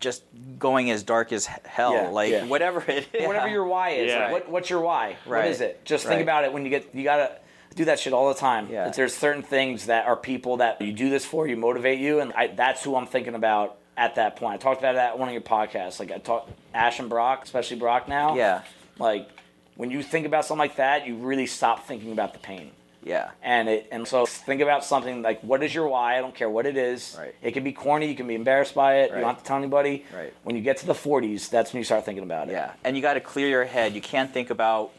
just 0.00 0.22
going 0.58 0.90
as 0.90 1.02
dark 1.02 1.32
as 1.32 1.46
hell 1.46 1.94
Yeah, 1.94 2.08
like 2.08 2.30
yeah. 2.30 2.44
whatever 2.46 2.82
it 2.88 3.06
is 3.12 3.26
whatever 3.26 3.48
your 3.48 3.64
why 3.64 3.90
is. 3.90 4.10
Yeah. 4.10 4.24
like, 4.24 4.32
what, 4.32 4.48
what's 4.50 4.70
your 4.70 4.80
why? 4.80 5.16
What 5.24 5.34
Right. 5.36 5.50
is 5.50 5.60
it? 5.60 5.84
Just 5.84 6.04
Right. 6.04 6.12
think 6.12 6.22
about 6.22 6.44
it 6.44 6.52
when 6.52 6.64
you 6.64 6.70
get. 6.70 6.94
You 6.94 7.04
gotta 7.04 7.32
do 7.74 7.86
that 7.86 7.98
shit 7.98 8.12
all 8.12 8.28
the 8.28 8.38
time. 8.38 8.68
Yeah. 8.70 8.84
But 8.86 8.94
There's 8.94 9.14
certain 9.14 9.42
things 9.42 9.86
that 9.86 10.06
are 10.06 10.16
people 10.16 10.58
that 10.58 10.80
you 10.80 10.92
do 10.92 11.10
this 11.10 11.24
for. 11.24 11.46
You 11.46 11.56
motivate 11.56 11.98
you, 11.98 12.20
and 12.20 12.32
I, 12.34 12.46
that's 12.48 12.84
who 12.84 12.94
I'm 12.96 13.06
thinking 13.06 13.34
about 13.34 13.76
at 13.96 14.14
that 14.16 14.36
point. 14.36 14.54
I 14.54 14.56
talked 14.58 14.80
about 14.80 14.94
that 14.96 15.18
one 15.18 15.28
of 15.28 15.32
your 15.32 15.42
podcasts. 15.42 15.98
Like 16.00 16.10
I 16.12 16.18
talked 16.18 16.50
Ash 16.72 16.98
and 17.00 17.08
Brock, 17.08 17.44
especially 17.44 17.76
Brock 17.78 18.08
now. 18.08 18.34
yeah 18.36 18.62
Like 18.98 19.28
when 19.76 19.90
you 19.90 20.02
think 20.02 20.24
about 20.26 20.44
something 20.44 20.58
like 20.60 20.76
that, 20.76 21.06
you 21.06 21.16
really 21.16 21.46
stop 21.46 21.86
thinking 21.86 22.12
about 22.12 22.32
the 22.32 22.38
pain. 22.38 22.70
Yeah 23.04 23.30
And 23.42 23.68
it 23.68 23.86
and 23.92 24.08
so 24.08 24.26
think 24.26 24.60
about 24.60 24.84
something 24.84 25.22
like 25.22 25.40
what 25.42 25.62
is 25.62 25.74
your 25.74 25.86
why? 25.88 26.16
I 26.16 26.20
don't 26.20 26.34
care 26.34 26.48
what 26.50 26.64
it 26.66 26.76
is. 26.76 27.16
Right. 27.18 27.34
It 27.42 27.52
can 27.52 27.62
be 27.62 27.72
corny. 27.72 28.06
You 28.08 28.14
can 28.16 28.26
be 28.26 28.34
embarrassed 28.34 28.74
by 28.74 28.90
it. 29.00 29.10
Right. 29.10 29.18
You 29.18 29.20
don't 29.24 29.34
have 29.34 29.38
to 29.38 29.44
tell 29.44 29.58
anybody. 29.58 30.04
Right. 30.14 30.32
When 30.42 30.56
you 30.56 30.62
get 30.62 30.78
to 30.78 30.86
the 30.86 30.94
40s, 30.94 31.50
that's 31.50 31.72
when 31.72 31.78
you 31.80 31.84
start 31.84 32.04
thinking 32.04 32.24
about 32.24 32.48
it. 32.48 32.52
Yeah, 32.52 32.72
and 32.84 32.96
you 32.96 33.02
got 33.02 33.14
to 33.14 33.20
clear 33.20 33.48
your 33.48 33.64
head. 33.64 33.94
You 33.94 34.00
can't 34.00 34.32
think 34.32 34.50
about, 34.50 34.90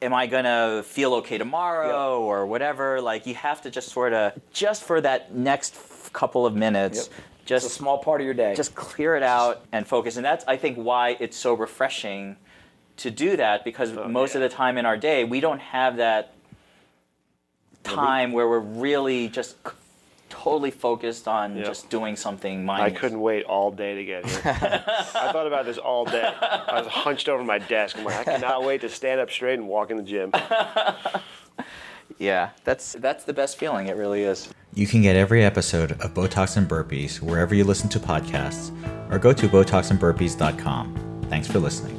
am 0.00 0.14
I 0.14 0.26
gonna 0.26 0.82
feel 0.84 1.14
okay 1.20 1.38
tomorrow 1.38 2.20
or 2.22 2.46
whatever. 2.46 3.00
Like 3.00 3.26
you 3.26 3.34
have 3.34 3.62
to 3.62 3.70
just 3.70 3.88
sort 3.90 4.12
of, 4.12 4.32
just 4.52 4.84
for 4.84 5.00
that 5.02 5.34
next 5.34 5.74
f- 5.74 6.10
couple 6.12 6.46
of 6.46 6.54
minutes, 6.54 6.98
Yep. 6.98 7.20
just 7.44 7.66
It's 7.66 7.74
a 7.74 7.78
small 7.78 7.98
part 7.98 8.20
of 8.20 8.24
your 8.24 8.34
day. 8.34 8.54
just 8.54 8.74
clear 8.74 9.16
it 9.16 9.22
out 9.22 9.64
and 9.72 9.86
focus. 9.86 10.16
And 10.16 10.24
that's 10.24 10.44
I 10.46 10.56
think 10.56 10.76
why 10.78 11.16
it's 11.20 11.36
so 11.36 11.52
refreshing 11.54 12.36
to 12.98 13.10
do 13.10 13.36
that 13.36 13.64
because 13.64 13.96
oh, 13.96 14.08
most 14.08 14.34
yeah. 14.34 14.40
of 14.42 14.50
the 14.50 14.56
time 14.56 14.76
in 14.78 14.84
our 14.86 14.96
day 14.96 15.24
we 15.24 15.40
don't 15.40 15.60
have 15.60 15.96
that 15.98 16.32
time 17.94 18.32
where 18.32 18.48
we're 18.48 18.58
really 18.58 19.28
just 19.28 19.56
c- 19.66 19.72
totally 20.28 20.70
focused 20.70 21.26
on 21.26 21.56
Yep. 21.56 21.66
just 21.66 21.90
doing 21.90 22.14
something 22.16 22.68
I 22.68 22.90
couldn't 22.90 23.20
wait 23.20 23.44
all 23.44 23.70
day 23.70 23.94
to 23.96 24.04
get 24.04 24.26
here. 24.26 24.40
I 24.44 25.32
thought 25.32 25.46
about 25.46 25.64
this 25.64 25.78
all 25.78 26.04
day. 26.04 26.22
I 26.22 26.80
was 26.80 26.86
hunched 26.86 27.28
over 27.28 27.42
my 27.42 27.58
desk. 27.58 27.96
I'm 27.98 28.04
like, 28.04 28.18
I 28.20 28.24
cannot 28.38 28.62
wait 28.64 28.82
to 28.82 28.88
stand 28.88 29.20
up 29.20 29.30
straight 29.30 29.54
and 29.58 29.66
walk 29.68 29.90
in 29.90 29.96
the 29.96 30.02
gym. 30.02 30.32
Yeah, 32.18 32.50
that's 32.64 32.94
that's 32.94 33.22
the 33.24 33.32
best 33.32 33.58
feeling. 33.58 33.86
It 33.86 33.94
really 33.96 34.22
is. 34.22 34.48
You 34.74 34.88
can 34.88 35.02
get 35.02 35.14
every 35.14 35.44
episode 35.44 35.92
of 35.92 36.14
Botox 36.14 36.56
and 36.56 36.68
Burpees 36.68 37.20
wherever 37.22 37.54
you 37.54 37.62
listen 37.62 37.88
to 37.90 38.00
podcasts 38.00 38.72
or 39.12 39.18
go 39.20 39.32
to 39.32 39.46
BotoxandBurpees.com. 39.48 41.26
Thanks 41.28 41.46
for 41.46 41.60
listening. 41.60 41.97